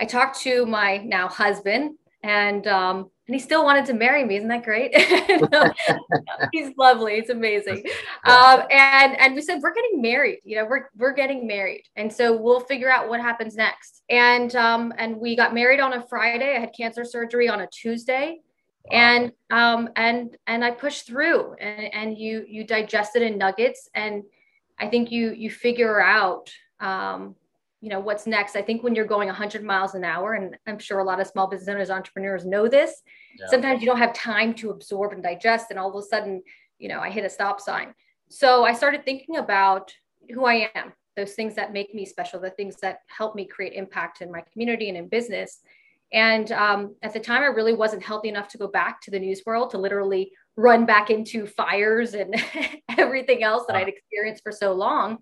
i 0.00 0.04
talked 0.04 0.40
to 0.40 0.66
my 0.66 0.98
now 0.98 1.28
husband 1.28 1.96
and 2.22 2.66
um, 2.66 3.10
and 3.26 3.34
he 3.34 3.40
still 3.40 3.64
wanted 3.64 3.86
to 3.86 3.94
marry 3.94 4.24
me. 4.24 4.36
Isn't 4.36 4.48
that 4.48 4.64
great? 4.64 4.92
He's 6.52 6.72
lovely. 6.76 7.14
It's 7.14 7.30
amazing. 7.30 7.84
Um, 8.24 8.62
and 8.70 9.18
and 9.18 9.34
we 9.34 9.40
said 9.40 9.60
we're 9.62 9.72
getting 9.72 10.02
married. 10.02 10.40
You 10.44 10.56
know, 10.56 10.64
we're 10.64 10.88
we're 10.96 11.14
getting 11.14 11.46
married, 11.46 11.84
and 11.96 12.12
so 12.12 12.36
we'll 12.36 12.60
figure 12.60 12.90
out 12.90 13.08
what 13.08 13.20
happens 13.20 13.54
next. 13.54 14.02
And 14.10 14.54
um, 14.56 14.92
and 14.98 15.16
we 15.16 15.36
got 15.36 15.54
married 15.54 15.80
on 15.80 15.92
a 15.92 16.04
Friday. 16.08 16.56
I 16.56 16.60
had 16.60 16.74
cancer 16.76 17.04
surgery 17.04 17.48
on 17.48 17.60
a 17.60 17.68
Tuesday. 17.68 18.40
Wow. 18.84 18.98
And 18.98 19.32
um 19.50 19.90
and 19.96 20.36
and 20.46 20.64
I 20.64 20.70
pushed 20.70 21.06
through 21.06 21.54
and, 21.54 21.94
and 21.94 22.18
you 22.18 22.44
you 22.48 22.64
digest 22.64 23.16
it 23.16 23.22
in 23.22 23.38
nuggets 23.38 23.88
and 23.94 24.24
I 24.78 24.88
think 24.88 25.10
you 25.10 25.32
you 25.32 25.50
figure 25.50 26.00
out 26.00 26.50
um 26.80 27.36
you 27.80 27.88
know 27.88 28.00
what's 28.00 28.26
next 28.26 28.56
i 28.56 28.62
think 28.62 28.82
when 28.82 28.94
you're 28.94 29.06
going 29.06 29.26
100 29.28 29.64
miles 29.64 29.94
an 29.94 30.04
hour 30.04 30.34
and 30.34 30.56
i'm 30.66 30.78
sure 30.78 30.98
a 30.98 31.04
lot 31.04 31.20
of 31.20 31.26
small 31.26 31.46
business 31.46 31.68
owners 31.68 31.90
entrepreneurs 31.90 32.44
know 32.44 32.68
this 32.68 33.02
yeah. 33.38 33.46
sometimes 33.48 33.80
you 33.80 33.86
don't 33.86 33.98
have 33.98 34.12
time 34.12 34.54
to 34.54 34.70
absorb 34.70 35.12
and 35.12 35.22
digest 35.22 35.66
and 35.70 35.78
all 35.78 35.90
of 35.90 36.02
a 36.02 36.06
sudden 36.06 36.42
you 36.78 36.88
know 36.88 37.00
i 37.00 37.10
hit 37.10 37.24
a 37.24 37.30
stop 37.30 37.60
sign 37.60 37.94
so 38.28 38.64
i 38.64 38.72
started 38.72 39.04
thinking 39.04 39.36
about 39.36 39.92
who 40.32 40.44
i 40.44 40.70
am 40.74 40.92
those 41.16 41.32
things 41.32 41.54
that 41.54 41.72
make 41.72 41.94
me 41.94 42.04
special 42.04 42.38
the 42.38 42.50
things 42.50 42.76
that 42.76 43.00
help 43.06 43.34
me 43.34 43.44
create 43.44 43.72
impact 43.72 44.20
in 44.20 44.30
my 44.30 44.42
community 44.52 44.88
and 44.88 44.98
in 44.98 45.08
business 45.08 45.60
and 46.12 46.52
um, 46.52 46.94
at 47.02 47.12
the 47.12 47.20
time 47.20 47.42
i 47.42 47.46
really 47.46 47.74
wasn't 47.74 48.02
healthy 48.02 48.28
enough 48.28 48.48
to 48.48 48.58
go 48.58 48.68
back 48.68 49.00
to 49.00 49.10
the 49.10 49.18
news 49.18 49.42
world 49.46 49.70
to 49.70 49.78
literally 49.78 50.32
run 50.56 50.84
back 50.86 51.10
into 51.10 51.46
fires 51.46 52.14
and 52.14 52.34
everything 52.98 53.42
else 53.42 53.64
that 53.66 53.76
i'd 53.76 53.88
experienced 53.88 54.42
for 54.42 54.52
so 54.52 54.72
long 54.72 55.18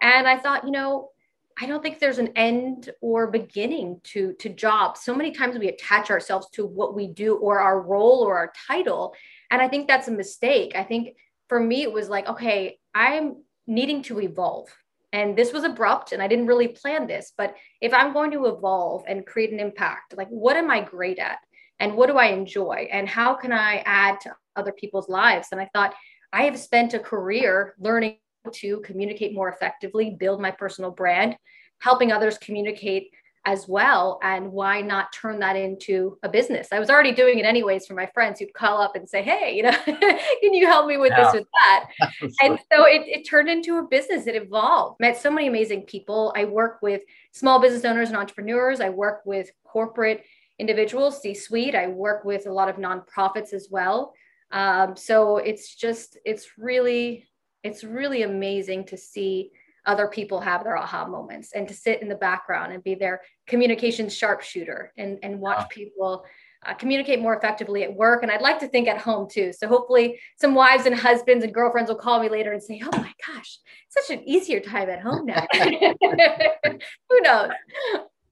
and 0.00 0.26
i 0.26 0.38
thought 0.38 0.64
you 0.64 0.70
know 0.70 1.10
I 1.58 1.66
don't 1.66 1.82
think 1.82 1.98
there's 1.98 2.18
an 2.18 2.32
end 2.36 2.90
or 3.00 3.28
beginning 3.28 4.00
to 4.04 4.34
to 4.34 4.50
jobs. 4.50 5.00
So 5.00 5.14
many 5.14 5.30
times 5.30 5.58
we 5.58 5.68
attach 5.68 6.10
ourselves 6.10 6.48
to 6.50 6.66
what 6.66 6.94
we 6.94 7.06
do 7.06 7.36
or 7.36 7.60
our 7.60 7.80
role 7.80 8.20
or 8.20 8.36
our 8.36 8.52
title, 8.66 9.14
and 9.50 9.62
I 9.62 9.68
think 9.68 9.88
that's 9.88 10.08
a 10.08 10.12
mistake. 10.12 10.72
I 10.76 10.84
think 10.84 11.16
for 11.48 11.58
me 11.58 11.82
it 11.82 11.92
was 11.92 12.08
like, 12.10 12.28
okay, 12.28 12.78
I'm 12.94 13.42
needing 13.66 14.02
to 14.04 14.20
evolve. 14.20 14.68
And 15.12 15.36
this 15.36 15.52
was 15.52 15.64
abrupt 15.64 16.12
and 16.12 16.22
I 16.22 16.28
didn't 16.28 16.46
really 16.46 16.68
plan 16.68 17.06
this, 17.06 17.32
but 17.38 17.54
if 17.80 17.94
I'm 17.94 18.12
going 18.12 18.30
to 18.32 18.46
evolve 18.46 19.04
and 19.06 19.24
create 19.24 19.52
an 19.52 19.60
impact, 19.60 20.16
like 20.16 20.28
what 20.28 20.56
am 20.56 20.70
I 20.70 20.80
great 20.80 21.18
at? 21.18 21.38
And 21.78 21.94
what 21.94 22.08
do 22.08 22.16
I 22.16 22.26
enjoy? 22.26 22.88
And 22.90 23.08
how 23.08 23.34
can 23.34 23.52
I 23.52 23.82
add 23.84 24.20
to 24.22 24.34
other 24.56 24.72
people's 24.72 25.08
lives? 25.08 25.48
And 25.52 25.60
I 25.60 25.68
thought 25.72 25.94
I 26.32 26.42
have 26.44 26.58
spent 26.58 26.94
a 26.94 26.98
career 26.98 27.74
learning 27.78 28.18
to 28.52 28.80
communicate 28.80 29.34
more 29.34 29.48
effectively, 29.48 30.16
build 30.18 30.40
my 30.40 30.50
personal 30.50 30.90
brand, 30.90 31.36
helping 31.80 32.12
others 32.12 32.38
communicate 32.38 33.10
as 33.46 33.66
well. 33.66 34.18
And 34.22 34.52
why 34.52 34.82
not 34.82 35.12
turn 35.12 35.38
that 35.38 35.56
into 35.56 36.18
a 36.22 36.28
business? 36.28 36.68
I 36.72 36.78
was 36.78 36.90
already 36.90 37.12
doing 37.12 37.38
it 37.38 37.46
anyways 37.46 37.86
for 37.86 37.94
my 37.94 38.06
friends 38.06 38.38
who'd 38.38 38.52
call 38.52 38.82
up 38.82 38.96
and 38.96 39.08
say, 39.08 39.22
Hey, 39.22 39.54
you 39.56 39.62
know, 39.62 39.72
can 39.84 40.52
you 40.52 40.66
help 40.66 40.86
me 40.86 40.98
with 40.98 41.12
yeah. 41.16 41.24
this, 41.24 41.34
with 41.34 41.48
that? 41.54 41.90
and 42.42 42.58
so 42.72 42.86
it, 42.86 43.06
it 43.06 43.28
turned 43.28 43.48
into 43.48 43.78
a 43.78 43.86
business. 43.86 44.26
It 44.26 44.36
evolved. 44.36 45.00
Met 45.00 45.16
so 45.16 45.30
many 45.30 45.46
amazing 45.46 45.82
people. 45.82 46.34
I 46.36 46.44
work 46.44 46.80
with 46.82 47.02
small 47.32 47.60
business 47.60 47.84
owners 47.84 48.08
and 48.08 48.18
entrepreneurs. 48.18 48.80
I 48.80 48.90
work 48.90 49.22
with 49.24 49.50
corporate 49.64 50.24
individuals, 50.58 51.22
C 51.22 51.32
suite. 51.32 51.74
I 51.74 51.86
work 51.86 52.24
with 52.24 52.46
a 52.46 52.52
lot 52.52 52.68
of 52.68 52.76
nonprofits 52.76 53.52
as 53.54 53.68
well. 53.70 54.12
Um, 54.50 54.96
so 54.96 55.38
it's 55.38 55.74
just, 55.74 56.18
it's 56.24 56.58
really 56.58 57.26
it's 57.66 57.82
really 57.82 58.22
amazing 58.22 58.84
to 58.86 58.96
see 58.96 59.50
other 59.86 60.08
people 60.08 60.40
have 60.40 60.64
their 60.64 60.76
aha 60.76 61.06
moments 61.06 61.52
and 61.52 61.66
to 61.68 61.74
sit 61.74 62.02
in 62.02 62.08
the 62.08 62.16
background 62.16 62.72
and 62.72 62.82
be 62.82 62.94
their 62.94 63.22
communication 63.46 64.08
sharpshooter 64.08 64.92
and, 64.98 65.18
and 65.22 65.40
watch 65.40 65.58
wow. 65.58 65.66
people 65.70 66.24
uh, 66.64 66.74
communicate 66.74 67.20
more 67.20 67.36
effectively 67.36 67.84
at 67.84 67.94
work. 67.94 68.22
And 68.22 68.32
I'd 68.32 68.42
like 68.42 68.58
to 68.60 68.68
think 68.68 68.88
at 68.88 68.98
home 68.98 69.28
too. 69.30 69.52
So 69.52 69.68
hopefully 69.68 70.18
some 70.36 70.54
wives 70.54 70.86
and 70.86 70.94
husbands 70.94 71.44
and 71.44 71.54
girlfriends 71.54 71.88
will 71.88 71.96
call 71.96 72.20
me 72.20 72.28
later 72.28 72.52
and 72.52 72.62
say, 72.62 72.80
oh 72.82 72.98
my 72.98 73.12
gosh, 73.26 73.58
such 73.88 74.10
an 74.10 74.28
easier 74.28 74.60
time 74.60 74.90
at 74.90 75.00
home 75.00 75.26
now. 75.26 75.46
Who 75.54 77.20
knows? 77.20 77.50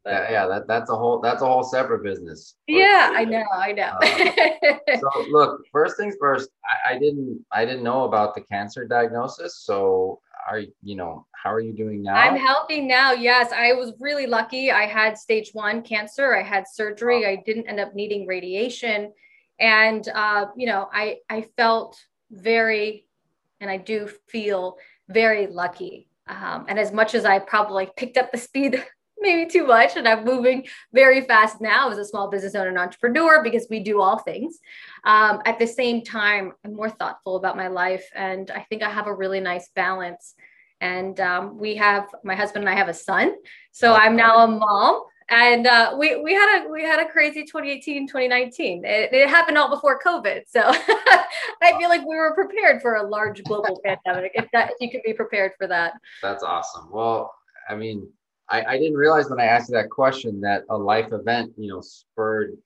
yeah, 0.06 0.30
yeah, 0.30 0.46
that, 0.46 0.66
that's 0.66 0.90
a 0.90 0.96
whole 0.96 1.20
that's 1.20 1.42
a 1.42 1.46
whole 1.46 1.62
separate 1.62 2.02
business. 2.02 2.56
Yeah, 2.66 3.12
I 3.14 3.24
know, 3.24 3.44
I 3.54 3.72
know. 3.72 3.96
uh, 4.02 4.96
so 5.00 5.30
look, 5.30 5.62
first 5.72 5.96
things 5.96 6.16
first, 6.20 6.50
I, 6.64 6.94
I, 6.94 6.98
didn't 6.98 7.44
I 7.52 7.64
didn't 7.64 7.84
know 7.84 8.04
about 8.04 8.34
the 8.34 8.42
cancer 8.42 8.86
diagnosis. 8.86 9.58
So 9.58 10.20
are 10.48 10.62
you 10.82 10.96
know 10.96 11.26
how 11.32 11.52
are 11.52 11.60
you 11.60 11.72
doing 11.72 12.02
now? 12.02 12.14
I'm 12.14 12.36
healthy 12.36 12.80
now. 12.80 13.12
Yes, 13.12 13.52
I 13.52 13.72
was 13.72 13.92
really 14.00 14.26
lucky. 14.26 14.70
I 14.70 14.86
had 14.86 15.18
stage 15.18 15.50
one 15.52 15.82
cancer. 15.82 16.34
I 16.34 16.42
had 16.42 16.64
surgery. 16.72 17.22
Wow. 17.22 17.30
I 17.30 17.42
didn't 17.44 17.68
end 17.68 17.80
up 17.80 17.94
needing 17.94 18.26
radiation, 18.26 19.12
and 19.58 20.08
uh, 20.14 20.46
you 20.56 20.66
know 20.66 20.88
I 20.92 21.18
I 21.28 21.46
felt 21.56 21.98
very, 22.30 23.06
and 23.60 23.70
I 23.70 23.76
do 23.76 24.08
feel 24.28 24.76
very 25.08 25.46
lucky. 25.46 26.08
Um, 26.26 26.66
and 26.68 26.78
as 26.78 26.92
much 26.92 27.14
as 27.14 27.24
I 27.24 27.38
probably 27.38 27.88
picked 27.96 28.16
up 28.16 28.32
the 28.32 28.38
speed 28.38 28.82
maybe 29.24 29.50
too 29.50 29.66
much. 29.66 29.96
And 29.96 30.06
I'm 30.06 30.24
moving 30.24 30.66
very 30.92 31.22
fast 31.22 31.60
now 31.60 31.90
as 31.90 31.98
a 31.98 32.04
small 32.04 32.30
business 32.30 32.54
owner 32.54 32.68
and 32.68 32.78
entrepreneur 32.78 33.42
because 33.42 33.66
we 33.68 33.80
do 33.80 34.00
all 34.00 34.18
things. 34.18 34.60
Um, 35.04 35.40
at 35.46 35.58
the 35.58 35.66
same 35.66 36.04
time, 36.04 36.52
I'm 36.64 36.74
more 36.74 36.90
thoughtful 36.90 37.36
about 37.36 37.56
my 37.56 37.68
life. 37.68 38.04
And 38.14 38.50
I 38.50 38.60
think 38.68 38.82
I 38.82 38.90
have 38.90 39.08
a 39.08 39.14
really 39.14 39.40
nice 39.40 39.70
balance. 39.74 40.34
And 40.80 41.18
um, 41.18 41.58
we 41.58 41.76
have 41.76 42.06
my 42.22 42.34
husband 42.34 42.64
and 42.64 42.74
I 42.74 42.78
have 42.78 42.88
a 42.88 42.94
son. 42.94 43.34
So 43.72 43.94
I'm 43.94 44.14
now 44.14 44.44
a 44.44 44.46
mom. 44.46 45.02
And 45.30 45.66
uh, 45.66 45.96
we, 45.98 46.20
we 46.22 46.34
had 46.34 46.62
a 46.62 46.68
we 46.68 46.82
had 46.82 47.00
a 47.00 47.08
crazy 47.08 47.44
2018 47.44 48.06
2019 48.06 48.84
it, 48.84 49.10
it 49.10 49.26
happened 49.30 49.56
all 49.56 49.70
before 49.70 49.98
covid 49.98 50.42
so 50.46 50.60
i 50.62 51.72
feel 51.78 51.88
like 51.88 52.02
we 52.02 52.14
were 52.14 52.34
prepared 52.34 52.82
for 52.82 52.96
a 52.96 53.02
large 53.02 53.42
global 53.44 53.80
pandemic 53.84 54.32
if 54.34 54.50
that 54.52 54.72
if 54.72 54.76
you 54.80 54.90
can 54.90 55.00
be 55.02 55.14
prepared 55.14 55.52
for 55.56 55.66
that 55.66 55.94
that's 56.20 56.42
awesome 56.42 56.90
well 56.90 57.34
i 57.70 57.74
mean 57.74 58.06
I, 58.48 58.64
I 58.64 58.78
didn't 58.78 58.96
realize 58.96 59.30
when 59.30 59.40
I 59.40 59.46
asked 59.46 59.70
that 59.70 59.90
question 59.90 60.40
that 60.42 60.64
a 60.68 60.76
life 60.76 61.12
event, 61.12 61.52
you 61.56 61.68
know, 61.68 61.80
spurred 61.80 62.56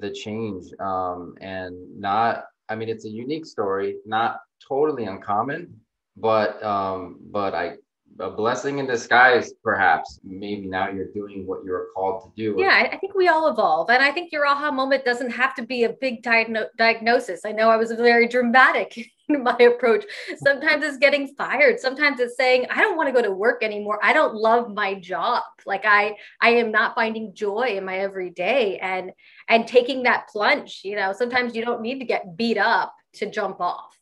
the 0.00 0.10
change. 0.10 0.66
Um, 0.80 1.36
and 1.40 1.76
not, 1.98 2.44
I 2.68 2.74
mean, 2.74 2.88
it's 2.88 3.04
a 3.04 3.10
unique 3.10 3.46
story, 3.46 3.96
not 4.04 4.40
totally 4.66 5.04
uncommon, 5.04 5.80
but 6.16 6.62
um, 6.62 7.18
but 7.30 7.54
I 7.54 7.76
a 8.20 8.30
blessing 8.30 8.78
in 8.78 8.86
disguise, 8.86 9.52
perhaps. 9.62 10.20
Maybe 10.22 10.66
now 10.66 10.90
you're 10.90 11.12
doing 11.12 11.46
what 11.46 11.64
you're 11.64 11.86
called 11.94 12.22
to 12.22 12.32
do. 12.36 12.60
Yeah, 12.60 12.88
I 12.92 12.96
think 12.96 13.14
we 13.14 13.28
all 13.28 13.48
evolve. 13.48 13.90
And 13.90 14.02
I 14.02 14.10
think 14.10 14.32
your 14.32 14.46
aha 14.46 14.70
moment 14.70 15.04
doesn't 15.04 15.30
have 15.30 15.54
to 15.56 15.62
be 15.62 15.84
a 15.84 15.92
big 15.92 16.22
diagno- 16.22 16.68
diagnosis. 16.76 17.40
I 17.44 17.52
know 17.52 17.68
I 17.70 17.76
was 17.76 17.92
very 17.92 18.28
dramatic 18.28 18.96
in 19.28 19.42
my 19.42 19.56
approach. 19.58 20.04
Sometimes 20.36 20.84
it's 20.84 20.98
getting 20.98 21.34
fired. 21.34 21.80
Sometimes 21.80 22.20
it's 22.20 22.36
saying, 22.36 22.66
I 22.70 22.80
don't 22.80 22.96
want 22.96 23.08
to 23.08 23.12
go 23.12 23.22
to 23.22 23.32
work 23.32 23.62
anymore. 23.62 23.98
I 24.02 24.12
don't 24.12 24.34
love 24.34 24.72
my 24.72 24.94
job. 24.94 25.42
Like 25.64 25.84
I, 25.84 26.16
I 26.40 26.50
am 26.50 26.70
not 26.70 26.94
finding 26.94 27.34
joy 27.34 27.76
in 27.76 27.84
my 27.84 27.98
everyday 27.98 28.78
and, 28.78 29.12
and 29.48 29.66
taking 29.66 30.02
that 30.04 30.28
plunge, 30.28 30.80
you 30.84 30.96
know, 30.96 31.12
sometimes 31.12 31.54
you 31.54 31.64
don't 31.64 31.82
need 31.82 32.00
to 32.00 32.04
get 32.04 32.36
beat 32.36 32.58
up 32.58 32.94
to 33.14 33.30
jump 33.30 33.60
off. 33.60 33.98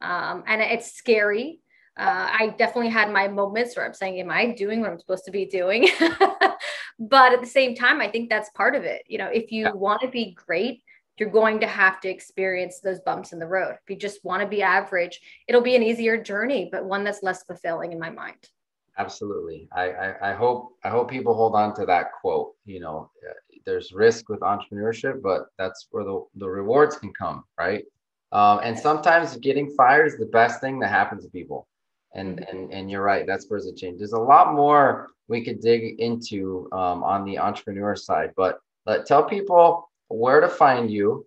Um, 0.00 0.44
and 0.46 0.62
it's 0.62 0.92
scary 0.92 1.60
uh, 2.00 2.28
I 2.32 2.54
definitely 2.56 2.88
had 2.88 3.12
my 3.12 3.28
moments 3.28 3.76
where 3.76 3.84
I'm 3.84 3.92
saying, 3.92 4.18
Am 4.20 4.30
I 4.30 4.46
doing 4.46 4.80
what 4.80 4.90
I'm 4.90 4.98
supposed 4.98 5.26
to 5.26 5.30
be 5.30 5.44
doing? 5.44 5.86
but 6.98 7.34
at 7.34 7.42
the 7.42 7.46
same 7.46 7.74
time, 7.74 8.00
I 8.00 8.08
think 8.08 8.30
that's 8.30 8.48
part 8.50 8.74
of 8.74 8.84
it. 8.84 9.02
You 9.06 9.18
know, 9.18 9.26
if 9.26 9.52
you 9.52 9.64
yeah. 9.64 9.72
want 9.72 10.00
to 10.00 10.08
be 10.08 10.32
great, 10.32 10.82
you're 11.18 11.28
going 11.28 11.60
to 11.60 11.66
have 11.66 12.00
to 12.00 12.08
experience 12.08 12.80
those 12.80 13.00
bumps 13.00 13.34
in 13.34 13.38
the 13.38 13.46
road. 13.46 13.76
If 13.82 13.90
you 13.90 13.96
just 13.96 14.24
want 14.24 14.40
to 14.40 14.48
be 14.48 14.62
average, 14.62 15.20
it'll 15.46 15.60
be 15.60 15.76
an 15.76 15.82
easier 15.82 16.16
journey, 16.16 16.70
but 16.72 16.86
one 16.86 17.04
that's 17.04 17.22
less 17.22 17.44
fulfilling 17.44 17.92
in 17.92 17.98
my 17.98 18.08
mind. 18.08 18.48
Absolutely. 18.96 19.68
I, 19.70 19.90
I, 19.90 20.30
I 20.30 20.34
hope 20.34 20.76
I 20.82 20.88
hope 20.88 21.10
people 21.10 21.34
hold 21.34 21.54
on 21.54 21.74
to 21.74 21.84
that 21.84 22.12
quote. 22.18 22.54
You 22.64 22.80
know, 22.80 23.10
uh, 23.28 23.34
there's 23.66 23.92
risk 23.92 24.30
with 24.30 24.40
entrepreneurship, 24.40 25.20
but 25.20 25.48
that's 25.58 25.88
where 25.90 26.04
the, 26.04 26.24
the 26.36 26.48
rewards 26.48 26.96
can 26.96 27.12
come, 27.12 27.44
right? 27.58 27.84
Um, 28.32 28.60
and 28.62 28.78
sometimes 28.78 29.36
getting 29.36 29.74
fired 29.76 30.06
is 30.06 30.16
the 30.16 30.26
best 30.26 30.62
thing 30.62 30.78
that 30.80 30.88
happens 30.88 31.24
to 31.24 31.30
people 31.30 31.66
and 32.14 32.46
and 32.48 32.72
and 32.72 32.90
you're 32.90 33.02
right 33.02 33.26
that's 33.26 33.46
where's 33.48 33.66
it 33.66 33.76
change. 33.76 33.98
There's 33.98 34.12
a 34.12 34.18
lot 34.18 34.54
more 34.54 35.10
we 35.28 35.44
could 35.44 35.60
dig 35.60 36.00
into 36.00 36.68
um, 36.72 37.04
on 37.04 37.24
the 37.24 37.38
entrepreneur 37.38 37.94
side 37.94 38.32
but 38.36 38.60
let 38.86 39.06
tell 39.06 39.24
people 39.24 39.88
where 40.08 40.40
to 40.40 40.48
find 40.48 40.90
you 40.90 41.26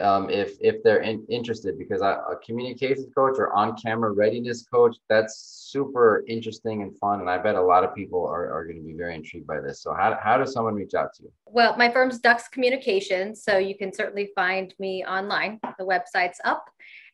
um, 0.00 0.30
if 0.30 0.56
if 0.60 0.82
they're 0.82 1.02
in, 1.02 1.24
interested 1.28 1.78
because 1.78 2.00
I, 2.00 2.12
a 2.12 2.36
communications 2.44 3.06
coach 3.14 3.36
or 3.38 3.52
on 3.52 3.76
camera 3.76 4.12
readiness 4.12 4.62
coach 4.62 4.96
that's 5.08 5.66
super 5.70 6.24
interesting 6.26 6.82
and 6.82 6.96
fun 6.98 7.20
and 7.20 7.28
i 7.28 7.36
bet 7.36 7.54
a 7.56 7.62
lot 7.62 7.84
of 7.84 7.94
people 7.94 8.24
are, 8.26 8.52
are 8.52 8.64
going 8.64 8.76
to 8.76 8.82
be 8.82 8.94
very 8.94 9.14
intrigued 9.14 9.46
by 9.46 9.60
this. 9.60 9.82
So 9.82 9.92
how, 9.92 10.18
how 10.22 10.38
does 10.38 10.52
someone 10.52 10.74
reach 10.74 10.94
out 10.94 11.12
to 11.14 11.24
you? 11.24 11.32
Well 11.46 11.76
my 11.76 11.90
firm's 11.90 12.18
dux 12.18 12.48
communications 12.48 13.42
so 13.42 13.58
you 13.58 13.76
can 13.76 13.92
certainly 13.92 14.30
find 14.34 14.74
me 14.78 15.04
online. 15.04 15.60
The 15.78 15.84
website's 15.84 16.40
up 16.44 16.64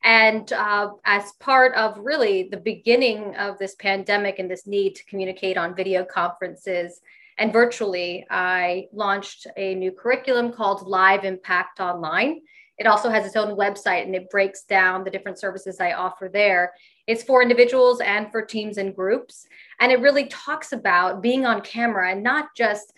and 0.02 0.52
uh, 0.52 0.90
as 1.04 1.32
part 1.40 1.74
of 1.74 1.98
really 1.98 2.48
the 2.50 2.56
beginning 2.56 3.34
of 3.36 3.58
this 3.58 3.74
pandemic 3.76 4.38
and 4.38 4.50
this 4.50 4.66
need 4.66 4.94
to 4.96 5.04
communicate 5.04 5.56
on 5.56 5.74
video 5.74 6.04
conferences 6.04 7.00
and 7.40 7.54
virtually, 7.54 8.26
I 8.28 8.88
launched 8.92 9.46
a 9.56 9.74
new 9.74 9.92
curriculum 9.92 10.52
called 10.52 10.86
Live 10.86 11.24
Impact 11.24 11.80
Online. 11.80 12.42
It 12.76 12.86
also 12.86 13.08
has 13.08 13.24
its 13.24 13.34
own 13.34 13.56
website 13.56 14.02
and 14.02 14.14
it 14.14 14.28
breaks 14.28 14.64
down 14.64 15.04
the 15.04 15.10
different 15.10 15.38
services 15.38 15.80
I 15.80 15.92
offer 15.92 16.28
there. 16.30 16.74
It's 17.06 17.22
for 17.22 17.42
individuals 17.42 18.02
and 18.02 18.30
for 18.30 18.42
teams 18.42 18.76
and 18.76 18.94
groups. 18.94 19.46
And 19.80 19.90
it 19.90 20.00
really 20.00 20.26
talks 20.26 20.72
about 20.72 21.22
being 21.22 21.46
on 21.46 21.62
camera 21.62 22.10
and 22.10 22.22
not 22.22 22.48
just 22.54 22.92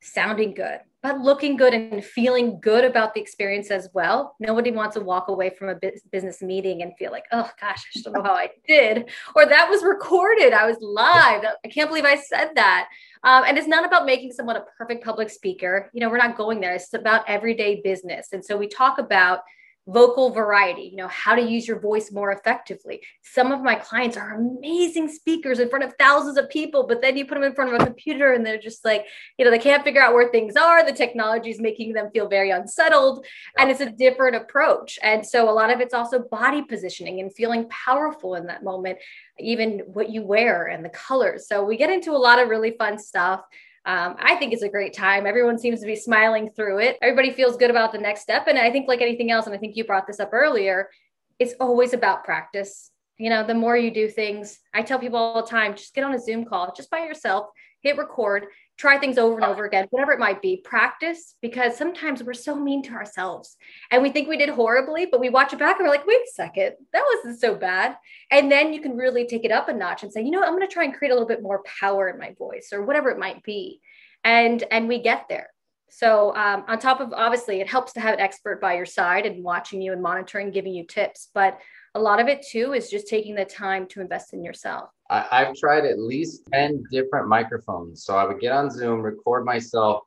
sounding 0.00 0.54
good, 0.54 0.78
but 1.02 1.20
looking 1.20 1.56
good 1.56 1.74
and 1.74 2.04
feeling 2.04 2.58
good 2.60 2.84
about 2.84 3.14
the 3.14 3.20
experience 3.20 3.70
as 3.70 3.88
well. 3.94 4.34
Nobody 4.40 4.72
wants 4.72 4.94
to 4.96 5.00
walk 5.00 5.28
away 5.28 5.50
from 5.50 5.68
a 5.68 5.78
business 6.10 6.42
meeting 6.42 6.82
and 6.82 6.92
feel 6.98 7.12
like, 7.12 7.26
oh 7.30 7.48
gosh, 7.60 7.84
I 7.96 8.00
don't 8.00 8.14
know 8.14 8.22
how 8.22 8.34
I 8.34 8.50
did, 8.66 9.08
or 9.36 9.46
that 9.46 9.70
was 9.70 9.84
recorded. 9.84 10.52
I 10.52 10.66
was 10.66 10.76
live. 10.80 11.44
I 11.64 11.68
can't 11.68 11.88
believe 11.88 12.04
I 12.04 12.16
said 12.16 12.50
that. 12.56 12.88
Um, 13.22 13.44
and 13.46 13.56
it's 13.56 13.68
not 13.68 13.84
about 13.84 14.06
making 14.06 14.32
someone 14.32 14.56
a 14.56 14.64
perfect 14.76 15.04
public 15.04 15.30
speaker. 15.30 15.90
You 15.92 16.00
know, 16.00 16.10
we're 16.10 16.18
not 16.18 16.36
going 16.36 16.60
there. 16.60 16.74
It's 16.74 16.92
about 16.94 17.28
everyday 17.28 17.80
business. 17.80 18.28
And 18.32 18.44
so 18.44 18.56
we 18.56 18.68
talk 18.68 18.98
about 18.98 19.40
vocal 19.88 20.30
variety, 20.30 20.82
you 20.82 20.96
know, 20.96 21.08
how 21.08 21.34
to 21.34 21.40
use 21.40 21.66
your 21.66 21.80
voice 21.80 22.12
more 22.12 22.30
effectively. 22.30 23.00
Some 23.22 23.52
of 23.52 23.62
my 23.62 23.74
clients 23.74 24.18
are 24.18 24.34
amazing 24.34 25.08
speakers 25.08 25.60
in 25.60 25.70
front 25.70 25.84
of 25.84 25.94
thousands 25.98 26.36
of 26.36 26.50
people, 26.50 26.86
but 26.86 27.00
then 27.00 27.16
you 27.16 27.24
put 27.24 27.34
them 27.34 27.42
in 27.44 27.54
front 27.54 27.72
of 27.72 27.80
a 27.80 27.86
computer 27.86 28.32
and 28.34 28.44
they're 28.44 28.58
just 28.58 28.84
like, 28.84 29.06
you 29.38 29.44
know, 29.46 29.50
they 29.50 29.58
can't 29.58 29.82
figure 29.82 30.02
out 30.02 30.12
where 30.12 30.28
things 30.28 30.56
are. 30.56 30.84
The 30.84 30.92
technology 30.92 31.48
is 31.48 31.58
making 31.58 31.94
them 31.94 32.10
feel 32.12 32.28
very 32.28 32.50
unsettled. 32.50 33.24
And 33.56 33.70
it's 33.70 33.80
a 33.80 33.90
different 33.90 34.36
approach. 34.36 34.98
And 35.02 35.26
so 35.26 35.48
a 35.48 35.52
lot 35.52 35.70
of 35.70 35.80
it's 35.80 35.94
also 35.94 36.18
body 36.18 36.62
positioning 36.62 37.20
and 37.20 37.34
feeling 37.34 37.66
powerful 37.70 38.34
in 38.34 38.46
that 38.46 38.62
moment, 38.62 38.98
even 39.38 39.80
what 39.86 40.10
you 40.10 40.22
wear 40.22 40.66
and 40.66 40.84
the 40.84 40.90
colors. 40.90 41.48
So 41.48 41.64
we 41.64 41.78
get 41.78 41.90
into 41.90 42.12
a 42.12 42.18
lot 42.18 42.38
of 42.38 42.50
really 42.50 42.72
fun 42.72 42.98
stuff. 42.98 43.42
Um, 43.86 44.16
I 44.18 44.36
think 44.36 44.52
it's 44.52 44.62
a 44.62 44.68
great 44.68 44.92
time. 44.92 45.26
Everyone 45.26 45.58
seems 45.58 45.80
to 45.80 45.86
be 45.86 45.96
smiling 45.96 46.50
through 46.50 46.80
it. 46.80 46.98
Everybody 47.00 47.32
feels 47.32 47.56
good 47.56 47.70
about 47.70 47.92
the 47.92 47.98
next 47.98 48.22
step. 48.22 48.46
And 48.46 48.58
I 48.58 48.70
think, 48.70 48.88
like 48.88 49.00
anything 49.00 49.30
else, 49.30 49.46
and 49.46 49.54
I 49.54 49.58
think 49.58 49.76
you 49.76 49.84
brought 49.84 50.06
this 50.06 50.20
up 50.20 50.30
earlier, 50.32 50.90
it's 51.38 51.54
always 51.60 51.94
about 51.94 52.24
practice. 52.24 52.90
You 53.16 53.30
know, 53.30 53.44
the 53.46 53.54
more 53.54 53.76
you 53.76 53.90
do 53.90 54.08
things, 54.08 54.58
I 54.74 54.82
tell 54.82 54.98
people 54.98 55.18
all 55.18 55.42
the 55.42 55.48
time 55.48 55.74
just 55.74 55.94
get 55.94 56.04
on 56.04 56.14
a 56.14 56.20
Zoom 56.20 56.44
call 56.44 56.72
just 56.76 56.90
by 56.90 56.98
yourself, 56.98 57.46
hit 57.82 57.96
record, 57.96 58.46
try 58.78 58.96
things 58.96 59.18
over 59.18 59.34
and 59.34 59.44
over 59.44 59.64
again, 59.64 59.86
whatever 59.90 60.12
it 60.12 60.20
might 60.20 60.40
be, 60.40 60.56
practice, 60.56 61.34
because 61.42 61.76
sometimes 61.76 62.22
we're 62.22 62.32
so 62.32 62.54
mean 62.54 62.82
to 62.84 62.92
ourselves 62.92 63.56
and 63.90 64.02
we 64.02 64.10
think 64.10 64.28
we 64.28 64.36
did 64.36 64.48
horribly, 64.48 65.06
but 65.10 65.20
we 65.20 65.28
watch 65.28 65.52
it 65.52 65.58
back 65.58 65.78
and 65.78 65.86
we're 65.86 65.92
like, 65.92 66.06
wait 66.06 66.20
a 66.20 66.32
second, 66.32 66.74
that 66.92 67.04
wasn't 67.14 67.40
so 67.40 67.56
bad. 67.56 67.96
And 68.30 68.50
then 68.50 68.72
you 68.72 68.80
can 68.80 68.96
really 68.96 69.26
take 69.26 69.44
it 69.44 69.50
up 69.50 69.68
a 69.68 69.72
notch 69.72 70.04
and 70.04 70.12
say, 70.12 70.22
you 70.22 70.30
know, 70.30 70.38
what? 70.38 70.48
I'm 70.48 70.54
going 70.54 70.66
to 70.66 70.72
try 70.72 70.84
and 70.84 70.94
create 70.94 71.10
a 71.10 71.14
little 71.14 71.28
bit 71.28 71.42
more 71.42 71.62
power 71.80 72.08
in 72.08 72.18
my 72.18 72.34
voice 72.38 72.68
or 72.72 72.82
whatever 72.82 73.10
it 73.10 73.18
might 73.18 73.42
be. 73.42 73.80
And, 74.22 74.62
and 74.70 74.88
we 74.88 75.00
get 75.00 75.26
there. 75.28 75.48
So 75.90 76.34
um, 76.36 76.64
on 76.68 76.78
top 76.78 77.00
of 77.00 77.12
obviously 77.12 77.60
it 77.60 77.68
helps 77.68 77.94
to 77.94 78.00
have 78.00 78.14
an 78.14 78.20
expert 78.20 78.60
by 78.60 78.74
your 78.76 78.86
side 78.86 79.26
and 79.26 79.42
watching 79.42 79.82
you 79.82 79.92
and 79.92 80.02
monitoring, 80.02 80.50
giving 80.50 80.74
you 80.74 80.84
tips, 80.84 81.30
but 81.34 81.58
a 81.98 82.00
lot 82.00 82.20
of 82.20 82.28
it 82.28 82.42
too 82.42 82.74
is 82.74 82.88
just 82.88 83.08
taking 83.08 83.34
the 83.34 83.44
time 83.44 83.86
to 83.88 84.00
invest 84.00 84.32
in 84.32 84.44
yourself. 84.44 84.90
I, 85.10 85.26
I've 85.32 85.56
tried 85.56 85.84
at 85.84 85.98
least 85.98 86.42
10 86.52 86.84
different 86.90 87.28
microphones. 87.28 88.04
So 88.04 88.16
I 88.16 88.24
would 88.24 88.40
get 88.40 88.52
on 88.52 88.70
Zoom, 88.70 89.02
record 89.02 89.44
myself, 89.44 90.04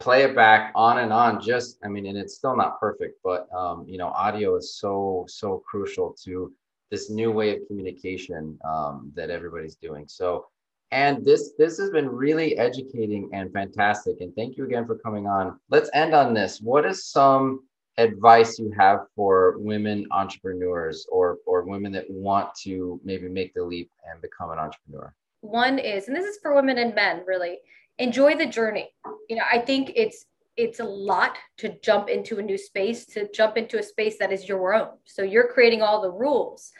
play 0.00 0.22
it 0.24 0.34
back 0.34 0.72
on 0.74 0.98
and 0.98 1.12
on. 1.12 1.40
Just, 1.40 1.78
I 1.84 1.88
mean, 1.88 2.06
and 2.06 2.18
it's 2.18 2.34
still 2.34 2.56
not 2.56 2.80
perfect, 2.80 3.20
but, 3.22 3.48
um, 3.54 3.84
you 3.88 3.96
know, 3.96 4.08
audio 4.08 4.56
is 4.56 4.74
so, 4.74 5.24
so 5.28 5.62
crucial 5.68 6.16
to 6.24 6.52
this 6.90 7.10
new 7.10 7.30
way 7.30 7.56
of 7.56 7.66
communication 7.68 8.58
um, 8.64 9.12
that 9.14 9.30
everybody's 9.30 9.76
doing. 9.76 10.06
So, 10.08 10.46
and 10.92 11.24
this 11.24 11.52
this 11.58 11.78
has 11.78 11.90
been 11.90 12.08
really 12.08 12.56
educating 12.58 13.28
and 13.32 13.52
fantastic. 13.52 14.20
And 14.20 14.32
thank 14.36 14.56
you 14.56 14.64
again 14.64 14.86
for 14.86 14.96
coming 14.98 15.26
on. 15.26 15.58
Let's 15.68 15.90
end 15.94 16.14
on 16.14 16.32
this. 16.32 16.60
What 16.60 16.86
is 16.86 17.04
some 17.04 17.64
advice 17.98 18.58
you 18.58 18.72
have 18.78 19.00
for 19.14 19.56
women 19.58 20.06
entrepreneurs 20.10 21.06
or 21.10 21.38
or 21.46 21.62
women 21.62 21.92
that 21.92 22.04
want 22.10 22.54
to 22.62 23.00
maybe 23.04 23.28
make 23.28 23.54
the 23.54 23.64
leap 23.64 23.90
and 24.10 24.20
become 24.20 24.50
an 24.50 24.58
entrepreneur? 24.58 25.14
One 25.40 25.78
is, 25.78 26.08
and 26.08 26.16
this 26.16 26.26
is 26.26 26.38
for 26.42 26.54
women 26.54 26.78
and 26.78 26.94
men, 26.94 27.22
really 27.26 27.58
enjoy 27.98 28.36
the 28.36 28.46
journey. 28.46 28.90
You 29.28 29.36
know, 29.36 29.44
I 29.50 29.58
think 29.58 29.92
it's 29.94 30.26
it's 30.56 30.80
a 30.80 30.84
lot 30.84 31.36
to 31.58 31.78
jump 31.80 32.08
into 32.08 32.38
a 32.38 32.42
new 32.42 32.56
space, 32.56 33.04
to 33.06 33.28
jump 33.32 33.56
into 33.56 33.78
a 33.78 33.82
space 33.82 34.18
that 34.18 34.32
is 34.32 34.48
your 34.48 34.74
own. 34.74 34.88
So 35.04 35.22
you're 35.22 35.52
creating 35.52 35.82
all 35.82 36.00
the 36.00 36.10
rules. 36.10 36.72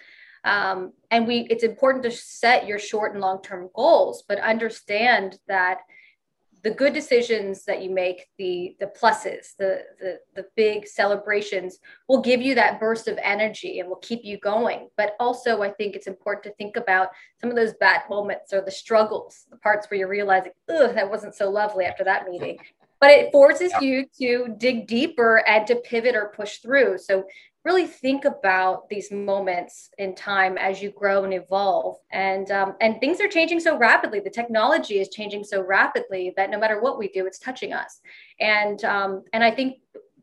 Um, 0.44 0.92
and 1.10 1.26
we 1.26 1.46
it's 1.50 1.64
important 1.64 2.04
to 2.04 2.10
set 2.10 2.66
your 2.66 2.78
short 2.78 3.12
and 3.12 3.20
long 3.20 3.42
term 3.42 3.68
goals, 3.74 4.24
but 4.28 4.38
understand 4.40 5.38
that 5.48 5.78
the 6.66 6.74
good 6.74 6.92
decisions 6.92 7.64
that 7.64 7.80
you 7.80 7.90
make, 7.90 8.26
the 8.38 8.74
the 8.80 8.88
pluses, 8.88 9.54
the, 9.56 9.84
the 10.00 10.18
the 10.34 10.46
big 10.56 10.88
celebrations 10.88 11.78
will 12.08 12.20
give 12.20 12.42
you 12.42 12.56
that 12.56 12.80
burst 12.80 13.06
of 13.06 13.16
energy 13.22 13.78
and 13.78 13.88
will 13.88 14.02
keep 14.02 14.24
you 14.24 14.36
going. 14.38 14.88
But 14.96 15.14
also, 15.20 15.62
I 15.62 15.70
think 15.70 15.94
it's 15.94 16.08
important 16.08 16.42
to 16.42 16.50
think 16.54 16.76
about 16.76 17.10
some 17.40 17.50
of 17.50 17.56
those 17.56 17.74
bad 17.74 18.00
moments 18.10 18.52
or 18.52 18.62
the 18.62 18.72
struggles, 18.72 19.46
the 19.48 19.58
parts 19.58 19.88
where 19.88 20.00
you're 20.00 20.08
realizing, 20.08 20.50
"Ugh, 20.68 20.92
that 20.92 21.08
wasn't 21.08 21.36
so 21.36 21.48
lovely 21.48 21.84
after 21.84 22.02
that 22.02 22.28
meeting." 22.28 22.58
But 23.00 23.10
it 23.10 23.30
forces 23.30 23.72
you 23.80 24.06
to 24.18 24.52
dig 24.58 24.88
deeper 24.88 25.46
and 25.46 25.68
to 25.68 25.76
pivot 25.76 26.16
or 26.16 26.32
push 26.34 26.58
through. 26.58 26.98
So 26.98 27.26
really 27.66 27.86
think 27.86 28.24
about 28.24 28.88
these 28.88 29.10
moments 29.10 29.90
in 29.98 30.14
time 30.14 30.56
as 30.56 30.80
you 30.80 30.90
grow 30.92 31.24
and 31.24 31.34
evolve. 31.34 31.96
And 32.12 32.48
um, 32.52 32.76
and 32.80 33.00
things 33.00 33.20
are 33.20 33.28
changing 33.28 33.60
so 33.60 33.76
rapidly. 33.76 34.20
The 34.20 34.30
technology 34.30 35.00
is 35.00 35.08
changing 35.08 35.42
so 35.44 35.60
rapidly 35.60 36.32
that 36.36 36.48
no 36.48 36.58
matter 36.58 36.80
what 36.80 36.96
we 36.96 37.08
do 37.08 37.26
it's 37.26 37.40
touching 37.40 37.72
us. 37.72 38.00
And 38.40 38.82
um, 38.84 39.24
and 39.32 39.42
i 39.42 39.50
think 39.50 39.78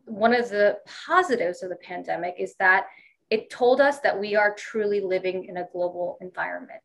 one 0.05 0.33
of 0.33 0.49
the 0.49 0.77
positives 1.07 1.63
of 1.63 1.69
the 1.69 1.77
pandemic 1.77 2.35
is 2.37 2.55
that 2.59 2.87
it 3.29 3.49
told 3.49 3.81
us 3.81 3.99
that 4.01 4.19
we 4.19 4.35
are 4.35 4.53
truly 4.55 4.99
living 4.99 5.45
in 5.45 5.57
a 5.57 5.67
global 5.71 6.17
environment. 6.21 6.81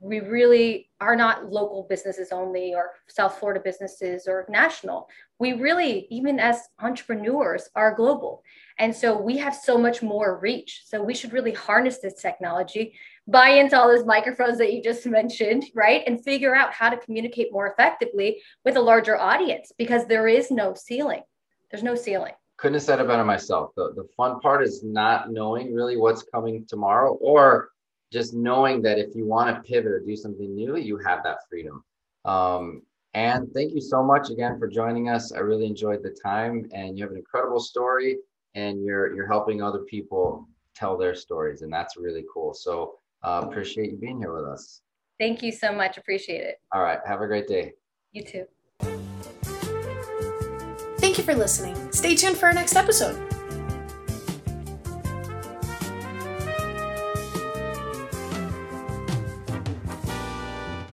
We 0.00 0.20
really 0.20 0.90
are 1.00 1.16
not 1.16 1.50
local 1.50 1.86
businesses 1.88 2.32
only 2.32 2.74
or 2.74 2.90
South 3.08 3.38
Florida 3.38 3.60
businesses 3.64 4.26
or 4.26 4.46
national. 4.48 5.08
We 5.38 5.52
really, 5.52 6.06
even 6.10 6.40
as 6.40 6.60
entrepreneurs, 6.80 7.68
are 7.74 7.94
global. 7.94 8.42
And 8.78 8.94
so 8.94 9.20
we 9.20 9.36
have 9.38 9.54
so 9.54 9.78
much 9.78 10.02
more 10.02 10.38
reach. 10.38 10.82
So 10.86 11.02
we 11.02 11.14
should 11.14 11.32
really 11.32 11.52
harness 11.52 11.98
this 11.98 12.20
technology, 12.20 12.94
buy 13.26 13.50
into 13.50 13.78
all 13.78 13.88
those 13.88 14.06
microphones 14.06 14.58
that 14.58 14.72
you 14.72 14.82
just 14.82 15.06
mentioned, 15.06 15.64
right? 15.74 16.02
And 16.06 16.22
figure 16.22 16.54
out 16.54 16.72
how 16.72 16.90
to 16.90 16.96
communicate 16.96 17.52
more 17.52 17.68
effectively 17.68 18.42
with 18.64 18.76
a 18.76 18.80
larger 18.80 19.16
audience 19.16 19.72
because 19.76 20.06
there 20.06 20.28
is 20.28 20.50
no 20.50 20.74
ceiling. 20.74 21.22
There's 21.70 21.82
no 21.82 21.94
ceiling. 21.94 22.32
Couldn't 22.58 22.74
have 22.74 22.82
said 22.82 23.00
it 23.00 23.06
better 23.06 23.24
myself. 23.24 23.72
The, 23.76 23.92
the 23.94 24.08
fun 24.16 24.40
part 24.40 24.62
is 24.62 24.82
not 24.82 25.30
knowing 25.30 25.74
really 25.74 25.96
what's 25.96 26.22
coming 26.22 26.64
tomorrow 26.66 27.14
or 27.20 27.70
just 28.12 28.34
knowing 28.34 28.82
that 28.82 28.98
if 28.98 29.14
you 29.14 29.26
want 29.26 29.54
to 29.54 29.62
pivot 29.62 29.92
or 29.92 30.00
do 30.00 30.16
something 30.16 30.54
new, 30.54 30.76
you 30.76 30.96
have 30.98 31.22
that 31.24 31.38
freedom. 31.50 31.84
Um, 32.24 32.82
and 33.16 33.50
thank 33.54 33.74
you 33.74 33.80
so 33.80 34.02
much 34.02 34.28
again 34.28 34.58
for 34.58 34.68
joining 34.68 35.08
us. 35.08 35.32
I 35.32 35.38
really 35.38 35.64
enjoyed 35.64 36.02
the 36.02 36.14
time, 36.22 36.68
and 36.72 36.98
you 36.98 37.04
have 37.04 37.10
an 37.10 37.16
incredible 37.16 37.60
story, 37.60 38.18
and 38.54 38.84
you're 38.84 39.14
you're 39.14 39.26
helping 39.26 39.62
other 39.62 39.80
people 39.80 40.46
tell 40.74 40.98
their 40.98 41.14
stories, 41.14 41.62
and 41.62 41.72
that's 41.72 41.96
really 41.96 42.26
cool. 42.32 42.52
So 42.52 42.98
uh, 43.24 43.40
appreciate 43.44 43.90
you 43.90 43.96
being 43.96 44.18
here 44.18 44.34
with 44.34 44.44
us. 44.44 44.82
Thank 45.18 45.42
you 45.42 45.50
so 45.50 45.72
much. 45.72 45.96
Appreciate 45.96 46.42
it. 46.42 46.60
All 46.74 46.82
right. 46.82 46.98
Have 47.06 47.22
a 47.22 47.26
great 47.26 47.48
day. 47.48 47.72
You 48.12 48.22
too. 48.22 48.44
Thank 50.98 51.16
you 51.16 51.24
for 51.24 51.34
listening. 51.34 51.74
Stay 51.92 52.14
tuned 52.14 52.36
for 52.36 52.46
our 52.46 52.52
next 52.52 52.76
episode. 52.76 53.35